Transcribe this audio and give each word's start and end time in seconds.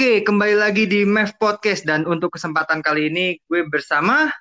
Oke, 0.00 0.24
kembali 0.24 0.56
lagi 0.56 0.88
di 0.88 1.04
MEF 1.04 1.36
Podcast 1.36 1.84
dan 1.84 2.08
untuk 2.08 2.32
kesempatan 2.32 2.80
kali 2.80 3.12
ini 3.12 3.36
gue 3.44 3.68
bersama 3.68 4.32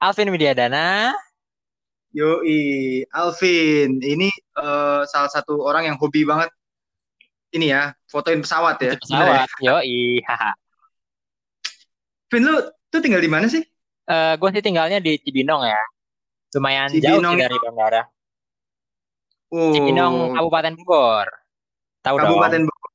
Alvin 0.00 0.32
Widyadana. 0.32 1.12
Yoi, 2.16 3.04
Alvin. 3.12 4.00
Ini 4.00 4.32
eh, 4.32 5.00
salah 5.04 5.28
satu 5.28 5.68
orang 5.68 5.84
yang 5.84 6.00
hobi 6.00 6.24
banget 6.24 6.48
ini 7.52 7.76
ya, 7.76 7.92
fotoin 8.08 8.40
pesawat 8.40 8.80
ya. 8.80 8.96
Pesawat. 8.96 9.52
Yoi, 9.60 10.24
haha. 10.24 10.56
Vin, 12.32 12.48
lu 12.48 12.72
tuh 12.88 13.04
tinggal 13.04 13.20
di 13.20 13.28
mana 13.28 13.52
sih? 13.52 13.60
Eh, 14.08 14.34
gue 14.40 14.48
sih 14.48 14.64
tinggalnya 14.64 14.96
di 14.96 15.20
Cibinong 15.20 15.68
ya. 15.68 15.82
Lumayan 16.56 16.88
jauh 16.88 17.20
Cibinong 17.20 17.36
sih 17.36 17.40
dari 17.44 17.56
bandara. 17.60 18.02
Oh, 19.52 19.76
Cibinong, 19.76 20.40
Kabupaten 20.40 20.72
Bogor. 20.80 21.28
Tahu 22.00 22.16
dong? 22.16 22.32
Kabupaten 22.32 22.60
Bogor. 22.64 22.92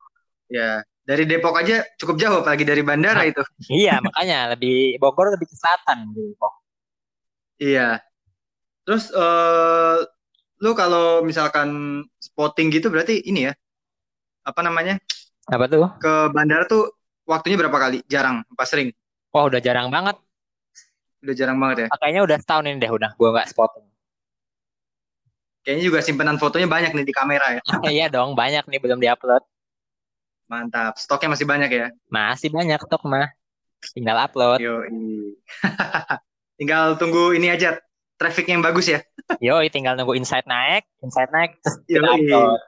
Ya, 0.49 0.81
dari 1.07 1.23
Depok 1.23 1.55
aja 1.55 1.87
cukup 1.95 2.19
jauh, 2.19 2.43
apalagi 2.43 2.67
dari 2.67 2.83
bandara 2.83 3.23
itu. 3.23 3.39
Iya, 3.71 4.03
makanya 4.03 4.51
lebih 4.51 4.99
Bogor 4.99 5.31
lebih 5.31 5.47
ke 5.47 5.55
selatan 5.55 6.11
gitu. 6.11 6.49
Iya. 7.63 8.03
Terus 8.83 9.15
eh 9.15 9.97
lu 10.59 10.75
kalau 10.75 11.23
misalkan 11.23 12.01
spotting 12.19 12.67
gitu 12.75 12.91
berarti 12.91 13.23
ini 13.23 13.47
ya, 13.47 13.53
apa 14.43 14.59
namanya? 14.59 14.99
Apa 15.47 15.71
tuh? 15.71 15.87
Ke 16.03 16.27
bandara 16.27 16.67
tuh 16.67 16.91
waktunya 17.23 17.55
berapa 17.55 17.77
kali? 17.79 18.03
Jarang, 18.11 18.43
apa 18.43 18.63
sering? 18.67 18.91
Wah, 19.31 19.47
udah 19.47 19.63
jarang 19.63 19.87
banget. 19.87 20.19
Udah 21.23 21.35
jarang 21.39 21.55
banget 21.55 21.87
ya. 21.87 21.87
Kayaknya 21.95 22.21
udah 22.27 22.37
setahun 22.43 22.63
ini 22.67 22.77
deh 22.83 22.91
udah 22.91 23.15
gue 23.15 23.29
nggak 23.31 23.47
spotting. 23.47 23.87
Kayaknya 25.63 25.83
juga 25.83 25.99
simpenan 26.03 26.35
fotonya 26.35 26.67
banyak 26.67 26.91
nih 26.95 27.05
di 27.07 27.15
kamera 27.15 27.59
ya. 27.59 27.61
iya 27.95 28.07
dong, 28.11 28.35
banyak 28.35 28.67
nih 28.67 28.79
belum 28.83 28.99
diupload. 28.99 29.43
Mantap. 30.47 30.95
Stoknya 30.95 31.35
masih 31.35 31.45
banyak 31.47 31.69
ya. 31.69 31.87
Masih 32.07 32.47
banyak 32.47 32.79
stok 32.79 33.03
mah. 33.03 33.27
Tinggal 33.93 34.17
upload. 34.17 34.59
Yoi. 34.63 34.89
Tinggal 36.59 36.97
tunggu 36.97 37.35
ini 37.37 37.51
aja 37.53 37.77
traffic 38.17 38.49
yang 38.49 38.65
bagus 38.65 38.89
ya. 38.89 38.99
Yoi, 39.37 39.69
tinggal 39.69 39.93
nunggu 39.93 40.17
insight 40.17 40.47
naik, 40.49 40.87
insight 41.05 41.29
naik, 41.29 41.59
terus 41.61 41.77
kita 41.85 42.01
Yoi. 42.01 42.15
upload. 42.25 42.59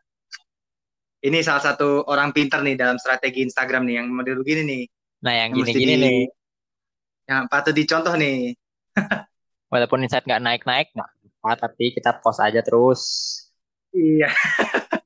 Ini 1.19 1.39
salah 1.43 1.63
satu 1.63 2.07
orang 2.07 2.31
pinter 2.31 2.63
nih 2.63 2.79
dalam 2.79 2.95
strategi 2.95 3.43
Instagram 3.43 3.83
nih 3.89 3.95
yang 3.99 4.07
model 4.13 4.39
begini 4.39 4.63
nih. 4.63 4.83
Nah, 5.19 5.33
yang 5.35 5.49
gini-gini 5.51 5.95
di- 5.95 6.03
nih. 6.03 6.21
Yang 7.27 7.43
patut 7.51 7.73
dicontoh 7.75 8.15
nih. 8.15 8.55
Walaupun 9.73 10.05
insight 10.05 10.23
nggak 10.23 10.43
naik-naik, 10.43 10.95
nah, 10.95 11.09
tapi 11.55 11.91
kita 11.91 12.19
post 12.23 12.39
aja 12.39 12.63
terus. 12.63 13.01
Iya. 13.91 14.29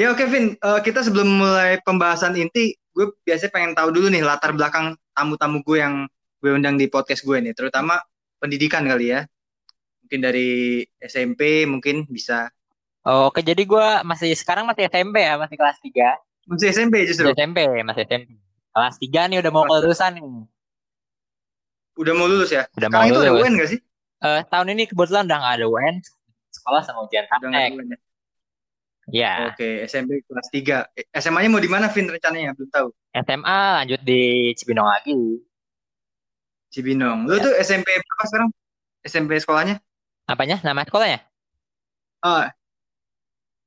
Ya 0.00 0.16
oke 0.16 0.24
Vin, 0.32 0.56
Eh, 0.56 0.80
kita 0.80 1.04
sebelum 1.04 1.28
mulai 1.28 1.76
pembahasan 1.84 2.32
inti, 2.32 2.72
gue 2.96 3.12
biasanya 3.20 3.52
pengen 3.52 3.72
tahu 3.76 3.92
dulu 3.92 4.08
nih 4.08 4.24
latar 4.24 4.56
belakang 4.56 4.96
tamu-tamu 5.12 5.60
gue 5.60 5.76
yang 5.76 6.08
gue 6.40 6.56
undang 6.56 6.80
di 6.80 6.88
podcast 6.88 7.20
gue 7.20 7.36
nih, 7.36 7.52
terutama 7.52 8.00
pendidikan 8.40 8.88
kali 8.88 9.12
ya. 9.12 9.28
Mungkin 10.00 10.24
dari 10.24 10.80
SMP 11.04 11.68
mungkin 11.68 12.08
bisa. 12.08 12.48
Oh, 13.04 13.28
Oke, 13.28 13.44
jadi 13.44 13.60
gua 13.68 14.00
masih 14.00 14.32
sekarang 14.32 14.64
masih 14.64 14.88
SMP 14.88 15.20
ya, 15.20 15.36
masih 15.36 15.56
kelas 15.60 15.76
3. 15.84 16.16
Masih 16.48 16.66
SMP 16.72 17.04
justru. 17.04 17.28
Masih 17.28 17.36
SMP, 17.36 17.58
masih 17.84 18.02
SMP. 18.08 18.40
Kelas 18.72 18.96
3 18.96 19.28
nih 19.28 19.38
udah 19.44 19.52
mau 19.52 19.64
kelulusan 19.68 20.16
nih. 20.16 20.24
Udah 22.00 22.12
mau 22.16 22.24
lulus 22.24 22.50
ya? 22.56 22.64
Udah 22.72 22.88
mau 22.88 23.04
Sekarang 23.04 23.12
itu 23.12 23.20
ada 23.20 23.32
lulus. 23.36 23.44
UN 23.44 23.52
gak 23.60 23.70
sih? 23.76 23.80
Eh, 24.20 24.40
tahun 24.48 24.66
ini 24.72 24.82
kebetulan 24.88 25.28
udah 25.28 25.38
nggak 25.44 25.54
ada 25.60 25.66
UN, 25.68 25.94
sekolah 26.52 26.80
sama 26.84 27.04
ujian 27.04 27.24
ada 27.28 27.36
praktek. 27.40 28.00
Ya? 29.08 29.12
Iya. 29.12 29.32
Oke, 29.50 29.68
SMP 29.84 30.20
kelas 30.22 30.48
3. 30.52 30.84
Eh, 30.92 31.06
SMA-nya 31.12 31.48
mau 31.48 31.62
di 31.62 31.70
mana 31.70 31.88
Vin 31.88 32.06
rencananya? 32.06 32.52
Belum 32.52 32.68
tahu. 32.68 32.88
SMA 33.16 33.58
lanjut 33.80 34.00
di 34.02 34.52
Cibinong 34.54 34.86
lagi. 34.86 35.16
Cibinong. 36.70 37.26
Lu 37.26 37.34
Ya. 37.34 37.42
tuh 37.42 37.52
SMP 37.58 37.88
berapa 37.90 38.24
sekarang? 38.28 38.48
SMP 39.02 39.30
sekolahnya? 39.40 39.76
Apanya? 40.28 40.62
Nama 40.62 40.86
sekolahnya? 40.86 41.18
Oh, 42.20 42.44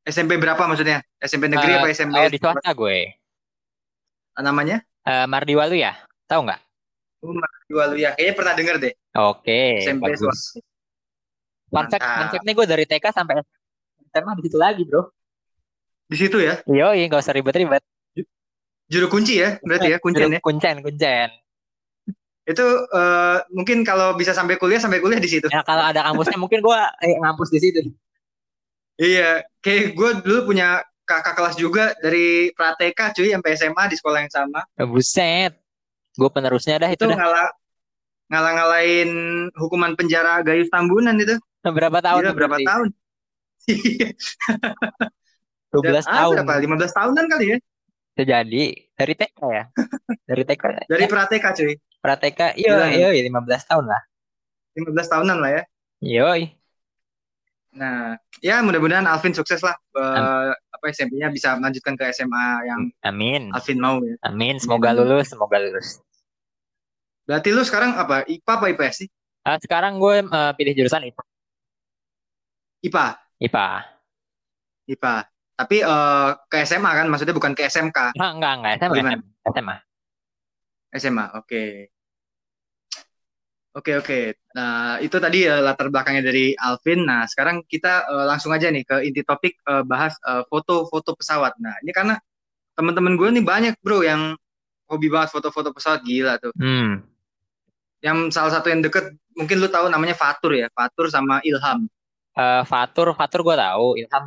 SMP 0.06 0.38
berapa 0.38 0.62
maksudnya? 0.64 1.02
SMP 1.20 1.50
negeri 1.50 1.74
Eh, 1.74 1.78
apa 1.82 1.88
SMP? 1.92 2.16
Oh, 2.16 2.30
di 2.30 2.40
swasta 2.40 2.72
gue. 2.72 3.18
Namanya? 4.38 4.80
Eh, 5.04 5.26
Mardiwalu 5.28 5.82
ya? 5.82 5.98
Tahu 6.30 6.48
nggak? 6.48 6.62
Oh, 7.26 7.34
Mardiwalu 7.36 7.96
ya. 8.00 8.16
Kayaknya 8.16 8.36
pernah 8.38 8.54
denger 8.56 8.76
deh. 8.80 8.94
Oke, 9.20 9.84
SMP 9.84 10.14
bagus. 10.14 10.22
swasta. 11.74 12.30
Fact 12.30 12.46
nih 12.46 12.54
gue 12.54 12.66
dari 12.70 12.86
TK 12.86 13.06
sampai 13.10 13.42
SMA 14.14 14.32
di 14.38 14.44
situ 14.46 14.58
lagi, 14.62 14.86
bro. 14.86 15.10
Di 16.14 16.18
situ 16.22 16.38
ya. 16.38 16.62
Yoi, 16.70 17.10
nggak 17.10 17.26
usah 17.26 17.34
ribet-ribet. 17.34 17.82
Juru 18.86 19.10
kunci 19.10 19.42
ya, 19.42 19.58
berarti 19.66 19.90
ya 19.90 19.98
kuncinya. 20.06 20.38
Kuncen, 20.46 20.86
kuncen. 20.86 21.34
Itu 22.46 22.86
eh, 22.86 23.38
mungkin 23.50 23.82
kalau 23.82 24.14
bisa 24.14 24.30
sampai 24.30 24.62
kuliah 24.62 24.78
sampai 24.78 25.02
kuliah 25.02 25.18
di 25.18 25.26
situ. 25.26 25.50
Ya 25.50 25.66
kalau 25.66 25.90
ada 25.90 26.06
kampusnya 26.06 26.38
mungkin 26.38 26.62
gua 26.62 26.94
eh, 27.02 27.18
ngampus 27.18 27.50
di 27.50 27.60
situ. 27.66 27.80
Iya, 29.02 29.42
kayak 29.66 29.98
gue 29.98 30.10
dulu 30.22 30.54
punya 30.54 30.86
kakak 31.02 31.34
kelas 31.34 31.58
juga 31.58 31.98
dari 31.98 32.54
Prateka 32.54 33.10
cuy 33.18 33.34
sampai 33.34 33.58
SMA 33.58 33.84
di 33.90 33.98
sekolah 33.98 34.20
yang 34.22 34.30
sama. 34.30 34.62
Ya, 34.78 34.86
buset. 34.86 35.58
Gue 36.14 36.30
penerusnya 36.30 36.78
dah 36.78 36.94
Itu 36.94 37.10
itu 37.10 37.18
ngalah 37.18 37.50
ngalah-ngalahin 38.30 39.10
hukuman 39.58 39.98
penjara 39.98 40.46
Gayus 40.46 40.70
Tambunan 40.70 41.18
itu. 41.18 41.42
Berapa 41.66 42.06
tahun? 42.06 42.22
Gila, 42.22 42.38
berapa 42.38 42.58
berarti? 42.62 42.70
tahun? 42.70 42.88
12 45.74 46.06
Ah, 46.06 46.30
tahun. 46.30 46.34
berapa? 46.46 46.54
15 46.62 46.92
tahunan 46.94 47.26
kali 47.28 47.46
ya? 47.50 47.58
Bisa 48.14 48.24
jadi 48.30 48.64
dari 48.94 49.14
TK 49.18 49.40
ya. 49.50 49.64
Dari 50.30 50.44
TK. 50.46 50.64
Dari 50.86 51.04
ya, 51.04 51.10
Prateka 51.10 51.50
cuy. 51.58 51.74
Prateka. 51.98 52.48
Iya, 52.54 52.94
Gila. 52.94 53.10
iya 53.10 53.22
15 53.26 53.66
tahun 53.66 53.86
lah. 53.90 54.02
15 54.78 55.08
tahunan 55.10 55.38
lah 55.42 55.50
ya. 55.50 55.62
Yoi. 56.04 56.42
Nah, 57.74 58.14
ya 58.38 58.62
mudah-mudahan 58.62 59.10
Alvin 59.10 59.34
sukses 59.34 59.66
lah. 59.66 59.74
Eh, 59.98 60.50
apa 60.54 60.86
SMP-nya 60.94 61.34
bisa 61.34 61.58
melanjutkan 61.58 61.98
ke 61.98 62.06
SMA 62.14 62.70
yang 62.70 62.82
Amin. 63.02 63.50
Alvin 63.50 63.82
mau 63.82 63.98
ya. 63.98 64.14
Amin. 64.30 64.62
Semoga 64.62 64.94
lulus, 64.94 65.34
semoga 65.34 65.58
lulus. 65.58 65.98
Berarti 67.26 67.50
lu 67.50 67.66
sekarang 67.66 67.98
apa? 67.98 68.30
IPA 68.30 68.52
apa 68.62 68.66
IPS 68.78 68.96
sih? 69.02 69.10
Ah, 69.42 69.58
sekarang 69.58 69.98
gue 69.98 70.22
eh, 70.22 70.52
pilih 70.54 70.74
jurusan 70.78 71.02
IPA. 71.02 71.24
IPA. 72.86 73.06
IPA. 73.42 73.68
IPA. 74.86 75.16
Tapi 75.64 75.80
eh, 75.80 76.30
ke 76.52 76.68
SMA 76.68 76.92
kan, 76.92 77.08
maksudnya 77.08 77.32
bukan 77.32 77.56
ke 77.56 77.72
SMK. 77.72 78.20
Enggak, 78.20 78.32
enggak, 78.36 78.54
enggak. 78.60 78.74
SMA, 78.76 78.96
Gimana? 79.00 79.20
SMA. 79.48 79.76
SMA. 81.00 81.26
Oke. 81.40 81.64
Oke, 83.74 83.92
oke. 83.98 84.20
Nah, 84.54 85.00
itu 85.00 85.18
tadi 85.18 85.48
ya 85.48 85.64
latar 85.64 85.88
belakangnya 85.88 86.30
dari 86.30 86.52
Alvin. 86.60 87.08
Nah, 87.08 87.24
sekarang 87.32 87.64
kita 87.64 88.04
eh, 88.12 88.26
langsung 88.28 88.52
aja 88.52 88.68
nih 88.68 88.84
ke 88.84 89.08
inti 89.08 89.24
topik 89.24 89.56
eh, 89.64 89.84
bahas 89.88 90.20
foto-foto 90.52 91.16
pesawat. 91.16 91.56
Nah, 91.64 91.80
ini 91.80 91.96
karena 91.96 92.20
teman-teman 92.76 93.16
gue 93.16 93.30
nih 93.40 93.46
banyak 93.46 93.74
bro 93.80 94.04
yang 94.04 94.36
hobi 94.92 95.08
banget 95.08 95.32
foto-foto 95.32 95.72
pesawat 95.72 96.04
gila 96.04 96.38
tuh. 96.44 96.52
Hmm. 96.60 97.08
Yang 98.04 98.36
salah 98.36 98.52
satu 98.52 98.68
yang 98.68 98.84
deket, 98.84 99.16
mungkin 99.32 99.64
lu 99.64 99.72
tahu 99.72 99.88
namanya 99.88 100.12
Fatur 100.12 100.52
ya, 100.60 100.68
Fatur 100.76 101.08
sama 101.08 101.40
Ilham. 101.48 101.88
Eh, 102.36 102.64
Fatur, 102.68 103.16
Fatur 103.16 103.42
gue 103.48 103.56
tahu. 103.56 103.88
Ilham. 103.96 104.26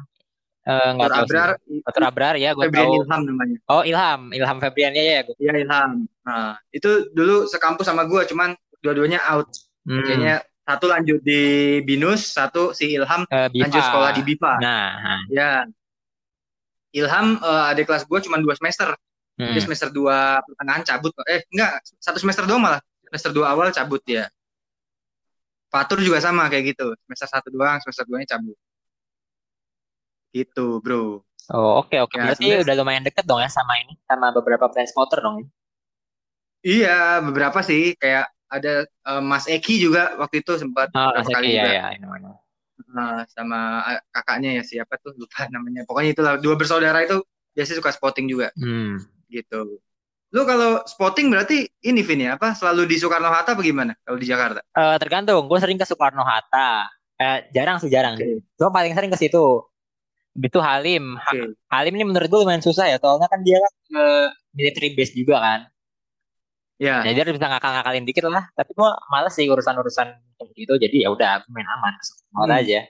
Eh, 0.66 0.90
tahu 0.98 1.06
sih. 1.06 1.22
Abrar, 1.30 1.50
Fatur 1.86 2.02
Abrar 2.02 2.34
ya, 2.34 2.50
gue 2.50 2.66
Febrian 2.66 2.90
tahu. 2.90 2.94
Ilham 2.98 3.20
namanya. 3.22 3.56
Oh, 3.70 3.82
Ilham. 3.86 4.20
Ilham 4.34 4.58
Febrian 4.58 4.92
ya, 4.98 5.02
ya. 5.06 5.20
Gue. 5.22 5.34
Iya 5.38 5.52
Ilham. 5.62 5.90
Nah, 6.26 6.58
itu 6.74 6.90
dulu 7.14 7.46
sekampus 7.46 7.86
sama 7.86 8.02
gue, 8.10 8.26
cuman 8.26 8.58
dua-duanya 8.82 9.22
out. 9.30 9.46
Hmm. 9.86 10.02
Kayaknya 10.02 10.42
satu 10.66 10.90
lanjut 10.90 11.22
di 11.22 11.42
Binus, 11.86 12.34
satu 12.34 12.74
si 12.74 12.90
Ilham 12.98 13.22
Bipa. 13.30 13.62
lanjut 13.62 13.82
sekolah 13.86 14.10
di 14.10 14.22
BIPA. 14.26 14.52
Nah, 14.58 14.90
Ya. 15.30 15.50
Ilham 16.90 17.38
eh, 17.38 17.70
adik 17.70 17.86
kelas 17.86 18.02
gue 18.08 18.18
cuma 18.26 18.42
dua 18.42 18.58
semester. 18.58 18.90
hmm. 19.38 19.52
Dia 19.54 19.62
semester 19.62 19.88
dua 19.94 20.42
pertengahan 20.42 20.82
cabut. 20.82 21.14
Eh 21.30 21.46
enggak, 21.54 21.78
satu 22.02 22.18
semester 22.18 22.42
doang 22.42 22.58
malah. 22.58 22.82
Semester 23.06 23.30
dua 23.30 23.54
awal 23.54 23.70
cabut 23.70 24.02
ya. 24.02 24.26
Fatur 25.70 26.02
juga 26.02 26.18
sama 26.18 26.50
kayak 26.50 26.74
gitu. 26.74 26.90
Semester 27.06 27.28
satu 27.30 27.48
doang, 27.54 27.78
semester 27.84 28.02
duanya 28.02 28.26
cabut. 28.34 28.58
Gitu 30.36 30.66
bro. 30.84 31.24
Oh, 31.48 31.80
oke 31.80 31.96
oke. 32.04 32.14
Ya, 32.18 32.34
Berarti 32.34 32.46
udah 32.60 32.74
lumayan 32.76 33.04
deket 33.06 33.24
dong 33.24 33.40
ya 33.40 33.48
sama 33.48 33.78
ini, 33.80 33.94
sama 34.04 34.34
beberapa 34.34 34.66
brand 34.68 34.88
spotter 34.90 35.22
dong. 35.24 35.36
ya? 35.40 35.46
Iya 36.66 36.96
beberapa 37.24 37.62
sih. 37.62 37.94
Kayak 37.96 38.28
ada 38.50 38.84
eh, 38.84 39.22
Mas 39.22 39.46
Eki 39.48 39.80
juga 39.80 40.18
waktu 40.20 40.42
itu 40.44 40.52
sempat 40.58 40.90
Oh, 40.92 41.14
Mas 41.16 41.30
kali 41.30 41.54
Eki, 41.54 41.58
ya 41.58 41.64
juga. 41.64 41.70
ya. 41.72 41.86
Nah, 42.92 43.24
sama 43.32 43.58
eh, 43.94 44.00
kakaknya 44.12 44.60
ya 44.60 44.62
siapa 44.66 44.98
tuh 45.00 45.14
lupa 45.16 45.46
namanya. 45.48 45.86
Pokoknya 45.88 46.10
itulah 46.12 46.34
dua 46.36 46.54
bersaudara 46.58 47.00
itu 47.06 47.22
biasanya 47.56 47.78
suka 47.80 47.90
spotting 47.94 48.26
juga 48.28 48.52
Hmm. 48.58 49.00
gitu. 49.32 49.80
Lu 50.34 50.42
kalau 50.42 50.82
spotting 50.84 51.30
berarti 51.32 51.70
ini 51.86 52.02
Vin 52.02 52.26
ya 52.26 52.34
apa 52.36 52.52
selalu 52.52 52.90
di 52.90 52.98
Soekarno 52.98 53.30
Hatta 53.30 53.54
apa 53.54 53.62
gimana 53.62 53.94
kalau 54.02 54.18
di 54.18 54.26
Jakarta? 54.26 54.60
Eh, 54.60 54.96
tergantung, 54.98 55.46
gue 55.46 55.58
sering 55.62 55.78
ke 55.78 55.86
Soekarno 55.86 56.26
Hatta. 56.26 56.90
Eh, 57.16 57.48
jarang 57.54 57.78
sih 57.80 57.88
jarang. 57.88 58.18
Oke. 58.18 58.42
Gue 58.42 58.68
paling 58.74 58.92
sering 58.92 59.08
ke 59.14 59.16
situ. 59.16 59.62
Itu 60.36 60.60
Halim. 60.60 61.16
Ha- 61.16 61.32
Oke. 61.32 61.56
Halim 61.68 61.92
ini 61.96 62.04
menurut 62.04 62.28
gue 62.28 62.40
lumayan 62.44 62.60
susah 62.60 62.86
ya, 62.86 62.96
soalnya 63.00 63.26
kan 63.26 63.40
dia 63.40 63.56
kan 63.56 63.72
ke 63.88 64.04
military 64.52 64.88
base 64.92 65.12
juga 65.12 65.40
kan. 65.40 65.60
Ya. 66.76 67.00
Jadi 67.00 67.16
dia 67.16 67.32
bisa 67.32 67.48
ngakal-ngakalin 67.48 68.04
dikit 68.04 68.28
lah. 68.28 68.44
Tapi 68.52 68.76
gue 68.76 68.90
males 69.08 69.32
sih 69.32 69.48
urusan-urusan 69.48 70.12
gitu. 70.52 70.76
Jadi 70.76 71.02
ya 71.02 71.08
udah 71.08 71.40
main 71.48 71.64
aman. 71.64 71.96
Mau 72.36 72.44
Hmm. 72.44 72.52
aja. 72.52 72.84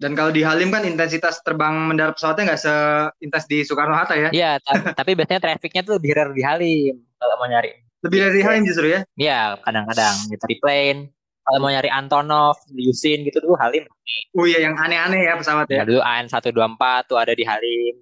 Dan 0.00 0.16
kalau 0.16 0.32
di 0.32 0.40
Halim 0.40 0.72
kan 0.72 0.80
intensitas 0.84 1.44
terbang 1.44 1.76
mendarat 1.76 2.16
pesawatnya 2.16 2.52
nggak 2.52 2.60
seintens 2.60 3.44
di 3.44 3.60
Soekarno 3.60 3.92
Hatta 3.92 4.16
ya. 4.16 4.28
Iya, 4.32 4.50
ta- 4.56 4.72
tapi 5.00 5.12
biasanya 5.12 5.40
trafficnya 5.40 5.84
tuh 5.84 6.00
lebih 6.00 6.16
rare 6.16 6.32
di 6.32 6.40
Halim 6.40 6.96
kalau 7.20 7.36
mau 7.36 7.44
nyari. 7.44 7.72
Lebih 8.00 8.16
dari 8.16 8.40
Halim 8.40 8.62
justru 8.64 8.88
ya. 8.88 9.00
Iya, 9.12 9.60
kadang-kadang 9.60 10.16
di 10.32 10.36
triplane. 10.40 11.00
Kalau 11.40 11.58
mau 11.58 11.70
nyari 11.72 11.88
Antonov, 11.88 12.60
Yusin 12.70 13.24
gitu 13.24 13.40
tuh 13.40 13.56
Halim. 13.56 13.88
Oh 14.36 14.44
iya 14.46 14.62
yang 14.62 14.76
aneh-aneh 14.76 15.24
ya 15.24 15.34
pesawat 15.34 15.66
Ya 15.66 15.82
ya. 15.82 15.84
dulu 15.88 16.00
AN124 16.00 16.82
tuh 17.08 17.16
ada 17.18 17.32
di 17.32 17.42
Halim. 17.42 17.94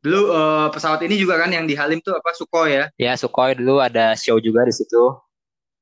Dulu 0.00 0.20
eh, 0.32 0.66
pesawat 0.72 1.00
ini 1.04 1.20
juga 1.20 1.36
kan 1.36 1.52
yang 1.52 1.68
di 1.68 1.76
Halim 1.76 2.00
tuh 2.00 2.16
apa 2.16 2.32
Sukhoi 2.32 2.70
ya. 2.72 2.84
Ya 2.96 3.12
Sukhoi 3.18 3.52
dulu 3.58 3.82
ada 3.82 4.16
show 4.16 4.40
juga 4.40 4.64
di 4.64 4.72
situ. 4.72 5.02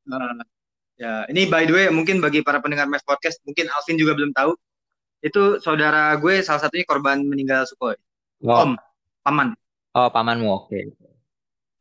Eh, 0.09 0.35
ya, 0.99 1.23
ini 1.31 1.47
by 1.47 1.69
the 1.69 1.75
way 1.75 1.87
mungkin 1.93 2.19
bagi 2.19 2.43
para 2.43 2.59
pendengar 2.59 2.91
Mes 2.91 3.05
Podcast, 3.05 3.39
mungkin 3.47 3.71
Alvin 3.71 3.95
juga 3.95 4.19
belum 4.19 4.35
tahu. 4.35 4.57
Itu 5.23 5.63
saudara 5.63 6.15
gue 6.19 6.43
salah 6.43 6.63
satunya 6.63 6.83
korban 6.83 7.23
meninggal 7.23 7.67
Sukhoi. 7.67 7.95
Oh, 8.43 8.67
Om, 8.67 8.73
paman. 9.23 9.55
oh 9.95 10.09
pamanmu 10.11 10.47
oke. 10.47 10.79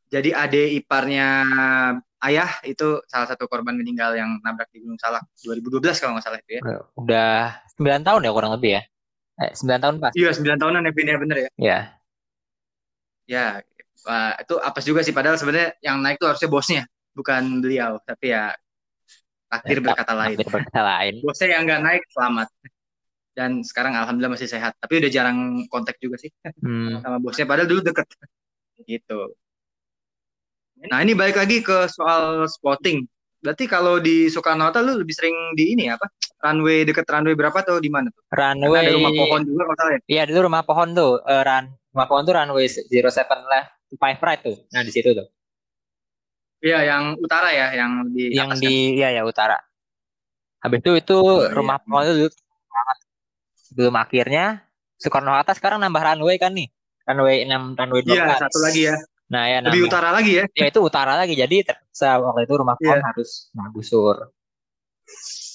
Jadi 0.10 0.34
adik 0.34 0.86
iparnya 0.86 1.28
ayah 2.26 2.50
itu 2.66 2.98
salah 3.06 3.30
satu 3.30 3.46
korban 3.46 3.78
meninggal 3.78 4.18
yang 4.18 4.42
nabrak 4.42 4.70
di 4.74 4.82
Gunung 4.82 4.98
Salak 4.98 5.22
2012 5.46 6.02
kalau 6.02 6.18
nggak 6.18 6.26
salah 6.26 6.40
itu 6.42 6.52
ya. 6.58 6.62
Udah 6.98 7.62
9 7.78 8.02
tahun 8.02 8.22
ya 8.26 8.32
kurang 8.34 8.52
lebih 8.58 8.72
ya. 8.78 8.82
Eh, 9.38 9.52
9 9.54 9.78
tahun 9.78 9.96
pas. 10.02 10.12
Iya, 10.18 10.34
9 10.34 10.58
tahunan 10.58 10.82
ya 10.82 10.92
Vin, 10.98 11.08
ya 11.14 11.18
bener 11.22 11.38
ya. 11.38 11.50
Ya. 11.62 11.80
Ya, 13.28 13.46
wah, 14.08 14.34
itu 14.40 14.56
apes 14.58 14.88
juga 14.88 15.04
sih 15.04 15.12
padahal 15.12 15.36
sebenarnya 15.36 15.76
yang 15.84 16.00
naik 16.00 16.18
tuh 16.18 16.32
harusnya 16.32 16.48
bosnya, 16.50 16.84
bukan 17.12 17.60
beliau. 17.60 18.00
Tapi 18.02 18.32
ya 18.32 18.56
takdir 19.52 19.84
berkata 19.84 20.16
lain. 20.16 20.36
Takdir 20.40 20.50
berkata 20.50 20.82
lain. 20.82 21.14
Bosnya 21.28 21.48
yang 21.60 21.64
nggak 21.68 21.82
naik 21.84 22.04
selamat. 22.16 22.48
Dan 23.38 23.62
sekarang 23.62 23.94
alhamdulillah 23.94 24.34
masih 24.34 24.50
sehat. 24.50 24.74
Tapi 24.82 25.04
udah 25.04 25.12
jarang 25.14 25.38
kontak 25.70 26.02
juga 26.02 26.18
sih 26.18 26.32
Hmm. 26.64 27.04
sama 27.06 27.22
bosnya. 27.22 27.46
Padahal 27.46 27.70
dulu 27.70 27.86
deket. 27.86 28.08
Gitu. 28.88 29.20
Nah 30.86 31.02
ini 31.02 31.18
balik 31.18 31.42
lagi 31.42 31.66
ke 31.66 31.90
soal 31.90 32.46
spotting. 32.46 33.10
Berarti 33.42 33.66
kalau 33.66 33.98
di 33.98 34.30
Soekarno 34.30 34.70
Hatta 34.70 34.86
lu 34.86 35.02
lebih 35.02 35.14
sering 35.14 35.34
di 35.58 35.74
ini 35.74 35.90
apa? 35.90 36.06
Runway 36.38 36.86
deket 36.86 37.10
runway 37.10 37.34
berapa 37.34 37.58
atau 37.66 37.82
di 37.82 37.90
mana 37.90 38.14
tuh? 38.14 38.22
Karena 38.30 38.70
Runway. 38.70 38.86
ada 38.86 38.92
rumah 38.94 39.14
pohon 39.14 39.42
juga 39.46 39.62
kalau 39.66 39.78
salah 39.78 39.94
ya. 39.94 40.02
Iya 40.06 40.24
dulu 40.30 40.40
rumah 40.50 40.64
pohon 40.66 40.88
tuh. 40.94 41.14
eh, 41.26 41.42
run, 41.42 41.66
rumah 41.94 42.08
pohon 42.10 42.22
tuh 42.26 42.34
runway 42.38 42.66
07 42.70 43.50
left 43.50 43.70
to 43.90 43.96
5 43.98 44.22
right 44.22 44.42
tuh. 44.46 44.58
Nah 44.70 44.82
di 44.86 44.92
situ 44.94 45.10
tuh. 45.18 45.28
Iya, 46.58 46.90
yang 46.90 47.04
utara 47.22 47.54
ya, 47.54 47.70
yang 47.78 48.10
di 48.10 48.34
yang 48.34 48.50
atas 48.50 48.66
di 48.66 48.98
ya 48.98 49.14
ya 49.14 49.22
utara. 49.22 49.62
Habis 50.58 50.82
itu 50.82 50.92
itu 50.98 51.18
iya. 51.22 51.54
rumah 51.54 51.78
pohon 51.82 52.02
itu 52.06 52.14
dulu. 52.26 52.32
Belum 53.78 53.96
akhirnya 53.98 54.66
Soekarno 54.98 55.38
Hatta 55.38 55.54
sekarang 55.54 55.78
nambah 55.82 56.02
runway 56.02 56.42
kan 56.42 56.58
nih. 56.58 56.70
Runway 57.06 57.46
6, 57.46 57.78
runway 57.78 58.02
12. 58.02 58.18
Iya, 58.18 58.26
satu 58.42 58.58
lagi 58.66 58.82
ya. 58.90 58.96
Nah 59.28 59.44
ya 59.46 59.58
Lebih 59.60 59.84
nambah. 59.84 59.90
utara 59.92 60.10
lagi 60.12 60.32
ya. 60.40 60.46
Ya 60.56 60.66
itu 60.68 60.80
utara 60.80 61.14
lagi. 61.14 61.34
Jadi 61.34 61.56
terpaksa 61.62 62.16
waktu 62.18 62.48
itu 62.48 62.54
rumah 62.56 62.76
pohon 62.76 62.96
Iya. 62.96 63.04
harus 63.04 63.30
nagusur. 63.52 64.16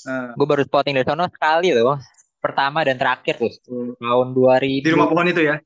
Eh, 0.02 0.28
Gue 0.36 0.46
baru 0.46 0.62
spotting 0.62 0.92
dari 0.92 1.06
sono 1.06 1.24
sekali 1.28 1.72
loh. 1.72 1.96
Pertama 2.36 2.82
dan 2.82 2.96
terakhir 2.96 3.38
tuh. 3.38 3.52
Tahun 3.96 4.28
2000. 4.30 4.82
di 4.82 4.90
rumah 4.90 5.06
pohon 5.06 5.24
itu 5.26 5.40
ya. 5.40 5.56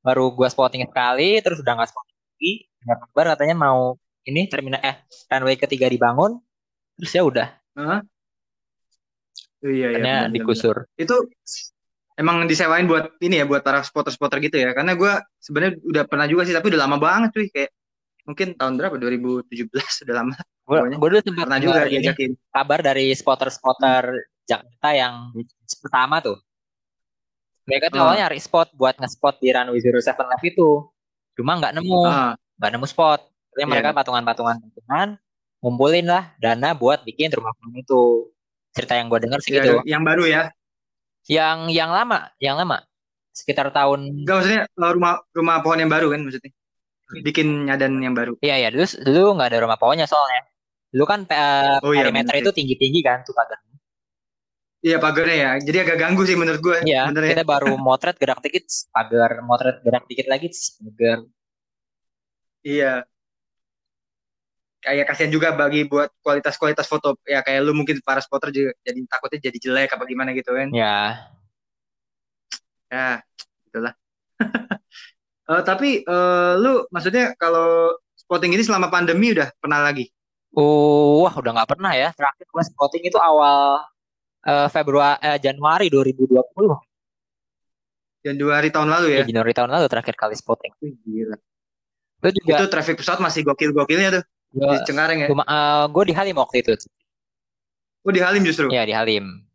Baru 0.00 0.32
gue 0.32 0.48
spotting 0.48 0.82
sekali. 0.84 1.38
Terus 1.38 1.60
udah 1.60 1.72
gak 1.76 1.90
spotting 1.90 2.18
lagi. 2.18 2.52
Dengar 2.80 2.96
kabar 3.04 3.24
katanya 3.34 3.54
mau 3.54 3.80
ini 4.22 4.48
terminal 4.48 4.80
eh 4.80 4.96
runway 5.28 5.54
ketiga 5.54 5.86
dibangun. 5.86 6.40
Terus 6.96 7.12
ya 7.12 7.22
udah. 7.22 7.48
Hah? 7.76 8.00
Oh, 9.60 9.68
iya, 9.68 9.92
iya, 9.92 9.98
benar, 10.00 10.32
digusur. 10.32 10.88
benar. 10.88 10.96
Itu 10.96 11.16
emang 12.16 12.46
disewain 12.46 12.86
buat 12.86 13.14
ini 13.20 13.40
ya, 13.40 13.44
buat 13.44 13.60
para 13.60 13.80
spotter-spotter 13.80 14.40
gitu 14.40 14.56
ya. 14.56 14.72
Karena 14.72 14.94
gue 14.94 15.12
sebenarnya 15.38 15.78
udah 15.82 16.02
pernah 16.06 16.26
juga 16.26 16.42
sih, 16.44 16.54
tapi 16.54 16.72
udah 16.72 16.80
lama 16.80 16.96
banget 16.96 17.30
cuy. 17.34 17.46
Kayak 17.48 17.70
mungkin 18.24 18.48
tahun 18.54 18.74
berapa? 18.78 18.94
2017 18.96 20.04
udah 20.06 20.14
lama. 20.16 20.34
Gue 20.70 21.08
dulu 21.10 21.20
sempat 21.20 21.44
Pernah 21.50 21.60
juga 21.60 21.80
diajakin. 21.84 22.30
kabar 22.48 22.78
dari 22.80 23.10
spotter-spotter 23.10 24.02
Jakarta 24.46 24.88
yang 24.90 25.14
pertama 25.82 26.18
tuh. 26.18 26.38
Mereka 27.66 27.90
tuh 27.90 27.98
Ah. 27.98 28.02
awalnya 28.10 28.26
nyari 28.26 28.40
spot 28.40 28.74
buat 28.74 28.98
nge-spot 28.98 29.38
di 29.38 29.48
runway 29.50 29.78
07 29.78 30.26
left 30.26 30.42
itu. 30.42 30.68
Cuma 31.38 31.54
nggak 31.54 31.72
nemu, 31.78 31.98
Ah, 32.02 32.34
nggak 32.58 32.70
nemu 32.74 32.86
spot. 32.86 33.20
Jadi 33.50 33.62
Iya. 33.62 33.66
mereka 33.66 33.88
patungan-patungan 33.94 34.56
patungan 34.60 35.08
ngumpulin 35.60 36.06
lah 36.06 36.34
dana 36.38 36.72
buat 36.72 37.02
bikin 37.02 37.30
rumah 37.30 37.52
pohon 37.54 37.74
itu. 37.76 38.02
Cerita 38.70 38.94
yang 38.94 39.10
gue 39.10 39.18
dengar 39.18 39.38
sih 39.42 39.50
ya, 39.50 39.62
gitu. 39.62 39.82
yang 39.84 40.02
baru 40.02 40.24
ya. 40.24 40.42
Yang 41.26 41.58
yang 41.74 41.90
lama, 41.90 42.30
yang 42.40 42.56
lama. 42.56 42.80
Sekitar 43.30 43.70
tahun 43.70 44.24
Enggak 44.24 44.34
maksudnya 44.42 44.62
eh, 44.66 44.90
rumah 44.92 45.12
rumah 45.32 45.56
pohon 45.64 45.78
yang 45.80 45.90
baru 45.92 46.12
kan 46.12 46.20
maksudnya. 46.24 46.52
Bikin 47.10 47.66
nyadan 47.66 47.98
yang 47.98 48.14
baru. 48.14 48.38
Iya 48.38 48.56
ya 48.64 48.68
dulu 48.70 48.86
dulu 49.02 49.26
nggak 49.38 49.48
ada 49.50 49.58
rumah 49.66 49.78
pohonnya 49.78 50.06
soalnya. 50.06 50.46
Dulu 50.90 51.04
kan 51.06 51.20
eh, 51.26 51.78
Oh 51.82 51.94
iya, 51.94 52.06
perimeter 52.06 52.34
bener 52.34 52.42
itu 52.42 52.50
tinggi-tinggi 52.54 53.00
kan 53.02 53.22
tuh 53.22 53.34
pagar. 53.34 53.58
Iya 54.80 54.96
pagarnya 54.96 55.36
ya. 55.36 55.50
Jadi 55.60 55.76
agak 55.84 55.96
ganggu 56.00 56.22
sih 56.24 56.36
menurut 56.40 56.60
gue. 56.64 56.76
Iya, 56.88 57.12
Bener 57.12 57.22
ya. 57.28 57.30
kita 57.36 57.44
baru 57.44 57.76
motret 57.86 58.16
gerak 58.16 58.40
dikit, 58.40 58.64
pagar 58.88 59.44
motret 59.44 59.76
gerak 59.84 60.04
dikit 60.08 60.26
lagi, 60.26 60.48
pagar. 60.80 61.18
Iya. 62.64 63.04
Kayak 64.80 65.12
kasihan 65.12 65.32
juga 65.32 65.52
bagi 65.52 65.84
buat 65.84 66.08
kualitas-kualitas 66.24 66.88
foto. 66.88 67.20
Ya 67.28 67.44
kayak 67.44 67.68
lu 67.68 67.76
mungkin 67.76 68.00
para 68.00 68.24
spotter 68.24 68.48
juga 68.48 68.72
jadi 68.80 69.00
takutnya 69.04 69.38
jadi 69.52 69.58
jelek 69.60 69.90
apa 69.92 70.04
gimana 70.08 70.32
gitu 70.32 70.56
kan. 70.56 70.72
Ya, 70.72 71.30
Ya, 72.90 73.22
itulah. 73.70 73.94
Eh, 75.50 75.66
tapi 75.66 76.06
eh, 76.06 76.52
lu 76.62 76.86
maksudnya 76.94 77.34
kalau 77.34 77.98
spotting 78.14 78.54
ini 78.54 78.62
selama 78.62 78.86
pandemi 78.86 79.34
udah 79.34 79.50
pernah 79.58 79.82
lagi? 79.82 80.06
uh, 80.54 81.26
wah 81.26 81.34
udah 81.34 81.50
nggak 81.58 81.70
pernah 81.74 81.90
ya. 81.90 82.14
Terakhir 82.14 82.46
gue 82.46 82.64
spotting 82.70 83.02
itu 83.10 83.18
awal 83.18 83.82
eh, 84.46 84.70
Februari, 84.70 85.18
eh, 85.26 85.42
Januari 85.42 85.90
2020. 85.90 86.30
Januari 88.22 88.68
tahun 88.70 88.94
lalu 88.94 89.06
ya? 89.10 89.26
Ya, 89.26 89.34
Januari 89.34 89.50
tahun 89.50 89.74
lalu 89.74 89.90
terakhir 89.90 90.14
kali 90.14 90.38
spotting. 90.38 90.70
Gila. 90.78 91.34
Itu 92.22 92.28
juga 92.46 92.54
Itu 92.54 92.64
traffic 92.70 93.02
pesawat 93.02 93.18
masih 93.18 93.42
gokil-gokilnya 93.42 94.22
tuh 94.22 94.24
di 94.50 94.58
gue, 94.58 94.76
Cengkareng 94.86 95.18
ya. 95.22 95.28
gue 95.86 96.04
di 96.06 96.14
Halim 96.14 96.36
waktu 96.36 96.56
itu. 96.62 96.74
Oh 98.02 98.12
di 98.12 98.20
Halim 98.20 98.42
justru. 98.42 98.66
Ya 98.72 98.82
di 98.82 98.94
Halim. 98.94 99.46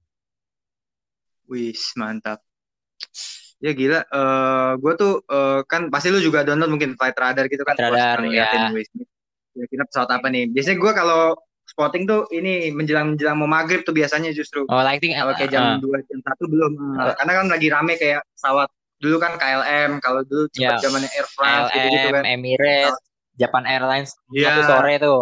Wih, 1.45 1.75
mantap. 1.95 2.41
Ya 3.59 3.71
gila, 3.71 4.03
eh 4.03 4.71
gue 4.77 4.93
tuh 4.99 5.13
eh, 5.25 5.59
kan 5.65 5.87
pasti 5.89 6.11
lu 6.11 6.19
juga 6.19 6.43
download 6.43 6.69
mungkin 6.69 6.93
flight 6.99 7.15
radar 7.15 7.45
gitu 7.47 7.63
kan, 7.63 7.75
Flight 7.79 7.91
radar, 7.93 8.17
ngeliatin 8.21 8.61
ya. 8.75 8.83
kira-kira 9.55 9.83
pesawat 9.87 10.09
apa 10.11 10.27
nih. 10.27 10.51
Biasanya 10.51 10.77
gue 10.83 10.91
kalau 10.91 11.21
spotting 11.65 12.03
tuh 12.03 12.27
ini 12.35 12.69
menjelang-menjelang 12.75 13.39
mau 13.39 13.47
maghrib 13.47 13.87
tuh 13.87 13.95
biasanya 13.95 14.35
justru. 14.35 14.67
Oh, 14.67 14.83
lighting. 14.83 15.15
Kalau 15.15 15.31
kayak 15.31 15.49
jam 15.49 15.79
eh. 15.79 15.83
2, 15.83 16.07
jam 16.11 16.19
1 16.19 16.51
belum. 16.51 16.71
Eh. 16.99 17.13
Karena 17.15 17.31
kan 17.39 17.45
lagi 17.47 17.67
rame 17.71 17.93
kayak 17.95 18.21
pesawat. 18.35 18.67
Dulu 18.99 19.15
kan 19.19 19.39
KLM, 19.39 19.91
kalau 19.99 20.21
dulu 20.27 20.47
Ya. 20.55 20.75
cepet 20.75 20.87
zamannya 20.87 21.09
Air 21.11 21.27
France 21.31 21.67
gitu-gitu 21.71 22.07
kan. 22.11 22.23
Emirates, 22.27 22.95
Japan 23.35 23.63
Airlines, 23.67 24.15
Iya. 24.31 24.49
satu 24.55 24.61
sore 24.67 24.93
tuh. 24.99 25.21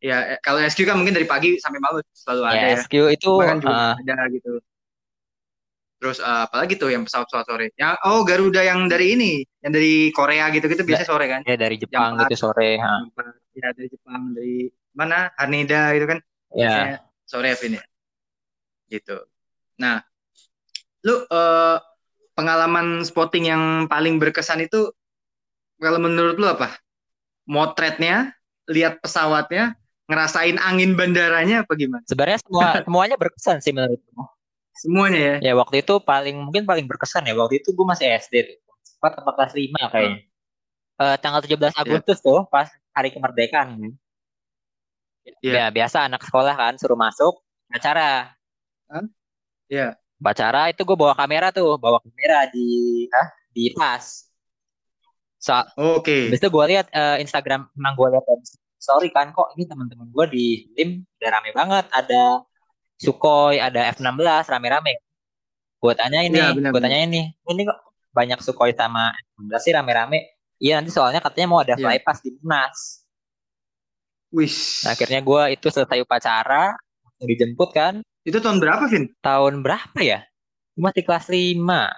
Ya, 0.00 0.36
kalau 0.44 0.60
SQ 0.60 0.84
kan 0.84 0.96
mungkin 1.00 1.16
dari 1.16 1.24
pagi 1.24 1.56
sampai 1.56 1.80
malam 1.80 2.04
selalu 2.12 2.42
ada 2.46 2.66
Ya. 2.68 2.76
SQ 2.84 2.94
itu 3.16 3.30
Cuma 3.32 3.48
kan 3.48 3.58
juga 3.60 3.74
eh, 3.74 3.94
ada 4.04 4.16
gitu. 4.28 4.52
Terus 5.96 6.18
eh, 6.20 6.40
apalagi 6.44 6.76
tuh 6.76 6.92
yang 6.92 7.02
pesawat-pesawat 7.08 7.46
sore? 7.48 7.66
Ya, 7.80 7.96
oh 8.04 8.20
Garuda 8.22 8.60
yang 8.60 8.86
dari 8.92 9.16
ini, 9.16 9.40
yang 9.64 9.72
dari 9.72 10.12
Korea 10.12 10.52
gitu-gitu 10.52 10.84
biasanya 10.84 11.08
sore 11.08 11.26
kan? 11.26 11.40
ya 11.48 11.56
dari 11.56 11.76
Jepang 11.80 12.20
Jam 12.20 12.28
gitu 12.28 12.36
sore. 12.36 12.76
ha. 12.76 13.02
Ya 13.56 13.72
dari 13.72 13.88
Jepang, 13.88 14.36
dari 14.36 14.68
mana? 14.92 15.32
Haneda 15.40 15.96
gitu 15.96 16.06
kan? 16.06 16.18
Ya. 16.52 17.00
Sore 17.24 17.52
ya, 17.52 17.56
ya. 17.56 17.82
Gitu. 18.92 19.16
Nah, 19.80 20.04
lu 21.02 21.24
eh, 21.24 21.76
pengalaman 22.36 23.00
spotting 23.02 23.48
yang 23.48 23.62
paling 23.88 24.20
berkesan 24.20 24.60
itu 24.60 24.92
kalau 25.80 25.98
menurut 26.00 26.36
lu 26.40 26.46
apa? 26.48 26.76
Motretnya, 27.46 28.34
lihat 28.66 28.98
pesawatnya, 28.98 29.78
ngerasain 30.06 30.56
angin 30.62 30.94
bandaranya 30.94 31.66
apa 31.66 31.72
gimana? 31.74 32.02
Sebenarnya 32.06 32.38
semua 32.42 32.66
semuanya 32.86 33.16
berkesan 33.18 33.58
sih 33.62 33.74
menurutku. 33.74 34.10
Semuanya 34.76 35.20
ya. 35.20 35.34
Ya 35.40 35.52
waktu 35.56 35.80
itu 35.80 35.98
paling 36.02 36.36
mungkin 36.36 36.68
paling 36.68 36.84
berkesan 36.84 37.26
ya 37.26 37.34
waktu 37.34 37.64
itu 37.64 37.72
gue 37.72 37.86
masih 37.86 38.06
SD 38.12 38.34
tuh. 38.44 38.58
Empat 39.00 39.12
atau 39.20 39.32
kelas 39.34 39.52
lima 39.56 39.82
kayaknya. 39.88 40.20
Eh, 40.96 41.16
tanggal 41.20 41.40
17 41.44 41.76
Agustus 41.76 42.18
tuh 42.24 42.48
pas 42.48 42.68
hari 42.96 43.12
kemerdekaan. 43.12 43.96
Iya. 45.42 45.52
Ya 45.52 45.66
biasa 45.74 46.06
anak 46.06 46.22
sekolah 46.24 46.54
kan 46.54 46.74
suruh 46.78 46.96
masuk 46.96 47.42
acara. 47.68 48.36
Hah? 48.88 49.04
Iya. 49.66 49.98
Bacara 50.16 50.72
itu 50.72 50.80
gue 50.80 50.96
bawa 50.96 51.12
kamera 51.12 51.52
tuh, 51.52 51.76
bawa 51.76 52.00
kamera 52.00 52.48
di 52.48 53.04
ah, 53.12 53.28
di 53.52 53.68
tas. 53.76 54.25
So, 55.36 55.52
Oke. 56.00 56.32
Habis 56.32 56.40
itu 56.40 56.48
gue 56.48 56.64
lihat 56.72 56.86
eh, 56.90 57.20
Instagram, 57.22 57.68
emang 57.76 57.92
gue 57.94 58.08
lihat 58.16 58.24
story 58.76 59.08
kan 59.10 59.32
kok 59.34 59.52
ini 59.58 59.64
teman-teman 59.66 60.08
gue 60.10 60.26
di 60.32 60.44
tim 60.74 61.02
udah 61.02 61.30
rame 61.32 61.50
banget. 61.52 61.84
Ada 61.92 62.40
Sukhoi, 62.96 63.60
ada 63.60 63.92
F16 63.92 64.48
rame-rame. 64.48 64.94
Gue 65.76 65.92
tanya 65.92 66.24
ini, 66.24 66.40
benar, 66.40 66.72
gue 66.72 66.80
tanya 66.80 66.98
ini, 67.04 67.22
ini 67.28 67.62
kok 67.68 67.78
banyak 68.16 68.40
Sukhoi 68.40 68.72
sama 68.72 69.12
F16 69.36 69.60
sih 69.60 69.72
rame-rame. 69.76 70.18
Iya 70.56 70.80
nanti 70.80 70.88
soalnya 70.88 71.20
katanya 71.20 71.46
mau 71.52 71.60
ada 71.60 71.76
Iya. 71.76 71.84
flypass 71.84 72.24
di 72.24 72.30
Munas. 72.40 73.04
Wis. 74.32 74.82
Nah, 74.88 74.96
akhirnya 74.96 75.20
gue 75.20 75.42
itu 75.52 75.66
selesai 75.68 76.00
upacara, 76.00 76.72
dijemput 77.20 77.70
kan. 77.72 77.94
Itu 78.26 78.42
tahun 78.42 78.58
berapa, 78.58 78.84
Vin? 78.90 79.12
Tahun 79.22 79.54
berapa 79.62 79.98
ya? 80.02 80.24
Gua 80.76 80.90
masih 80.90 81.04
kelas 81.06 81.26
5. 81.30 81.88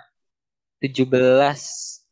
17. 0.83 2.05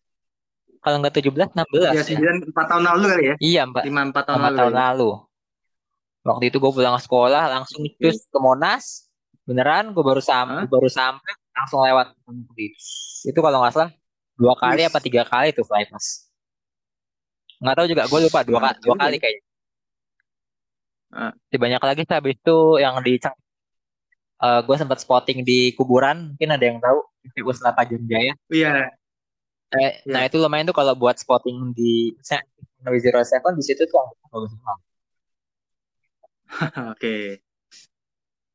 Kalau 0.87 1.03
nggak 1.03 1.15
17, 1.19 1.51
16 1.51 1.83
Ya, 1.83 1.99
ya. 1.99 2.03
sembilan 2.07 2.37
empat 2.47 2.65
tahun 2.71 2.83
lalu 2.87 3.05
kali 3.11 3.25
ya? 3.27 3.35
Iya, 3.43 3.63
Mbak. 3.67 3.83
Lima 3.91 4.01
empat 4.07 4.23
tahun 4.23 4.39
Empat 4.39 4.47
lalu. 4.55 4.59
tahun 4.63 4.71
ya? 4.73 4.79
lalu. 4.87 5.11
Waktu 6.27 6.45
itu 6.47 6.57
gue 6.63 6.73
pulang 6.79 6.99
sekolah 7.03 7.43
langsung 7.51 7.81
cus 7.99 8.19
ke 8.31 8.39
Monas. 8.39 8.85
Beneran, 9.47 9.91
gue 9.91 10.03
baru 10.03 10.23
sam 10.23 10.47
Hah? 10.47 10.67
baru 10.67 10.87
sampai 10.91 11.33
langsung 11.55 11.83
lewat 11.87 12.19
itu 13.27 13.39
kalau 13.39 13.63
nggak 13.63 13.73
salah 13.79 13.91
dua 14.35 14.55
kali 14.59 14.83
Wis. 14.83 14.91
apa 14.91 14.99
tiga 14.99 15.23
kali 15.23 15.55
tuh 15.55 15.63
flypass. 15.63 16.31
Nggak 17.63 17.75
tahu 17.79 17.87
juga, 17.91 18.03
gue 18.11 18.21
lupa 18.27 18.41
dua, 18.43 18.59
ka- 18.59 18.79
dua 18.83 18.95
juga 18.95 19.03
kali 19.07 19.17
ya. 19.19 19.23
kayaknya. 19.23 19.45
Masih 21.17 21.59
banyak 21.63 21.83
lagi 21.83 22.03
sih 22.07 22.15
habis 22.15 22.35
itu 22.39 22.59
yang 22.79 22.95
di 23.03 23.19
eh 24.37 24.61
gue 24.63 24.77
sempat 24.79 24.99
spotting 25.03 25.43
di 25.43 25.71
kuburan, 25.79 26.35
mungkin 26.35 26.51
ada 26.55 26.65
yang 26.67 26.79
tahu 26.83 26.99
PPU 27.27 27.51
Selatan 27.55 28.07
Jaya. 28.07 28.35
Iya. 28.51 28.91
Eh, 29.79 29.93
Iya. 30.05 30.13
Nah 30.13 30.23
itu 30.27 30.37
lumayan 30.41 30.67
tuh 30.67 30.77
kalau 30.77 30.95
buat 30.97 31.17
spotting 31.17 31.73
di 31.77 32.15
Zero 33.03 33.21
Seven 33.23 33.53
di 33.59 33.65
situ 33.67 33.83
tuh 33.85 33.99
bagus 34.31 34.53
banget. 34.63 34.81
Oke. 36.95 37.17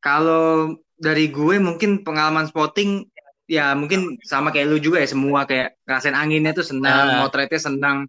Kalau 0.01 0.75
dari 0.97 1.29
gue 1.29 1.57
mungkin 1.61 2.01
pengalaman 2.01 2.49
spotting 2.49 3.05
ya 3.45 3.75
mungkin 3.75 4.15
sama 4.23 4.49
kayak 4.55 4.67
lu 4.71 4.77
juga 4.79 5.03
ya 5.03 5.09
semua 5.11 5.43
kayak 5.43 5.75
ngerasain 5.83 6.15
anginnya 6.15 6.55
tuh 6.55 6.63
senang, 6.63 7.19
Ah. 7.19 7.19
motretnya 7.19 7.59
senang, 7.59 8.07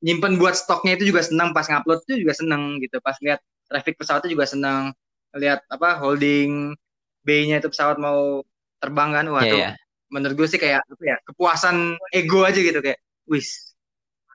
nyimpen 0.00 0.40
buat 0.40 0.56
stoknya 0.56 0.96
itu 0.96 1.12
juga 1.12 1.20
senang, 1.20 1.52
pas 1.52 1.68
ngupload 1.68 2.00
itu 2.08 2.24
juga 2.24 2.32
senang 2.32 2.80
gitu, 2.80 2.96
pas 3.04 3.12
lihat 3.20 3.44
traffic 3.68 4.00
pesawatnya 4.00 4.32
juga 4.32 4.48
senang, 4.48 4.82
lihat 5.36 5.60
apa 5.68 6.00
holding 6.00 6.72
bay-nya 7.20 7.60
itu 7.60 7.68
pesawat 7.68 8.00
mau 8.00 8.40
terbang 8.80 9.12
kan, 9.12 9.26
wah 9.28 9.44
tuh 9.44 9.60
iya. 9.60 9.76
Menurut 10.10 10.34
gue 10.36 10.48
sih 10.50 10.58
kayak 10.58 10.82
apa 10.82 11.02
ya 11.02 11.16
kepuasan 11.24 11.94
ego 12.10 12.42
aja 12.42 12.58
gitu 12.58 12.78
kayak, 12.78 12.98
wis 13.26 13.70